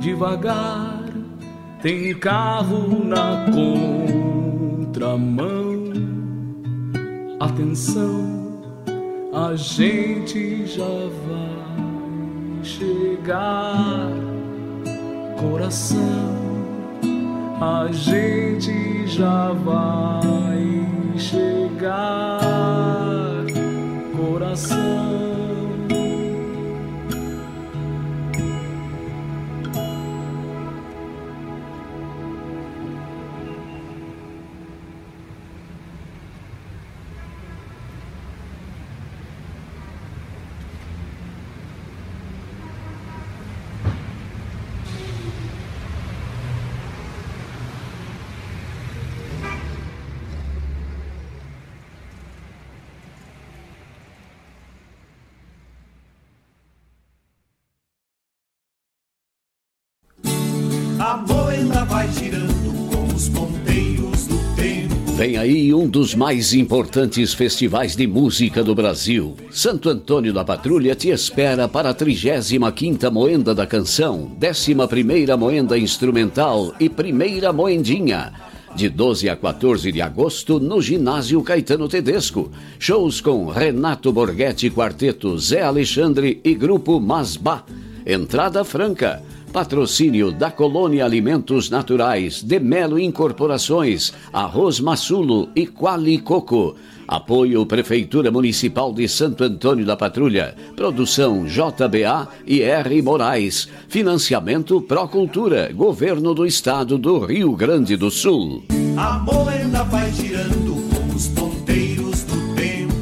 [0.00, 1.04] devagar,
[1.80, 3.46] tem carro na
[4.82, 5.70] contramão.
[7.38, 8.58] Atenção,
[9.32, 10.82] a gente já
[11.28, 14.10] vai chegar,
[15.38, 16.39] coração
[17.60, 22.40] a gente já vai chegar,
[24.16, 25.09] coração.
[65.20, 69.36] Vem aí um dos mais importantes festivais de música do Brasil.
[69.50, 76.74] Santo Antônio da Patrulha te espera para a 35ª Moenda da Canção, 11ª Moenda Instrumental
[76.80, 78.32] e Primeira Moendinha.
[78.74, 82.50] De 12 a 14 de agosto, no Ginásio Caetano Tedesco.
[82.78, 87.62] Shows com Renato Borghetti Quarteto, Zé Alexandre e Grupo Masbá.
[88.06, 89.22] Entrada franca.
[89.52, 96.76] Patrocínio da Colônia Alimentos Naturais, de Melo Incorporações, Arroz Massulo e Quali Coco.
[97.06, 100.54] Apoio Prefeitura Municipal de Santo Antônio da Patrulha.
[100.76, 103.02] Produção JBA e R.
[103.02, 103.68] Moraes.
[103.88, 108.62] Financiamento Procultura, Governo do Estado do Rio Grande do Sul.
[108.96, 112.94] A moeda vai girando com os ponteiros do tempo.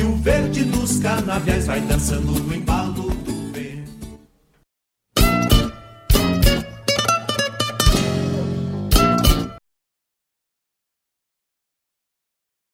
[0.00, 2.47] E o verde dos canaviais vai dançando.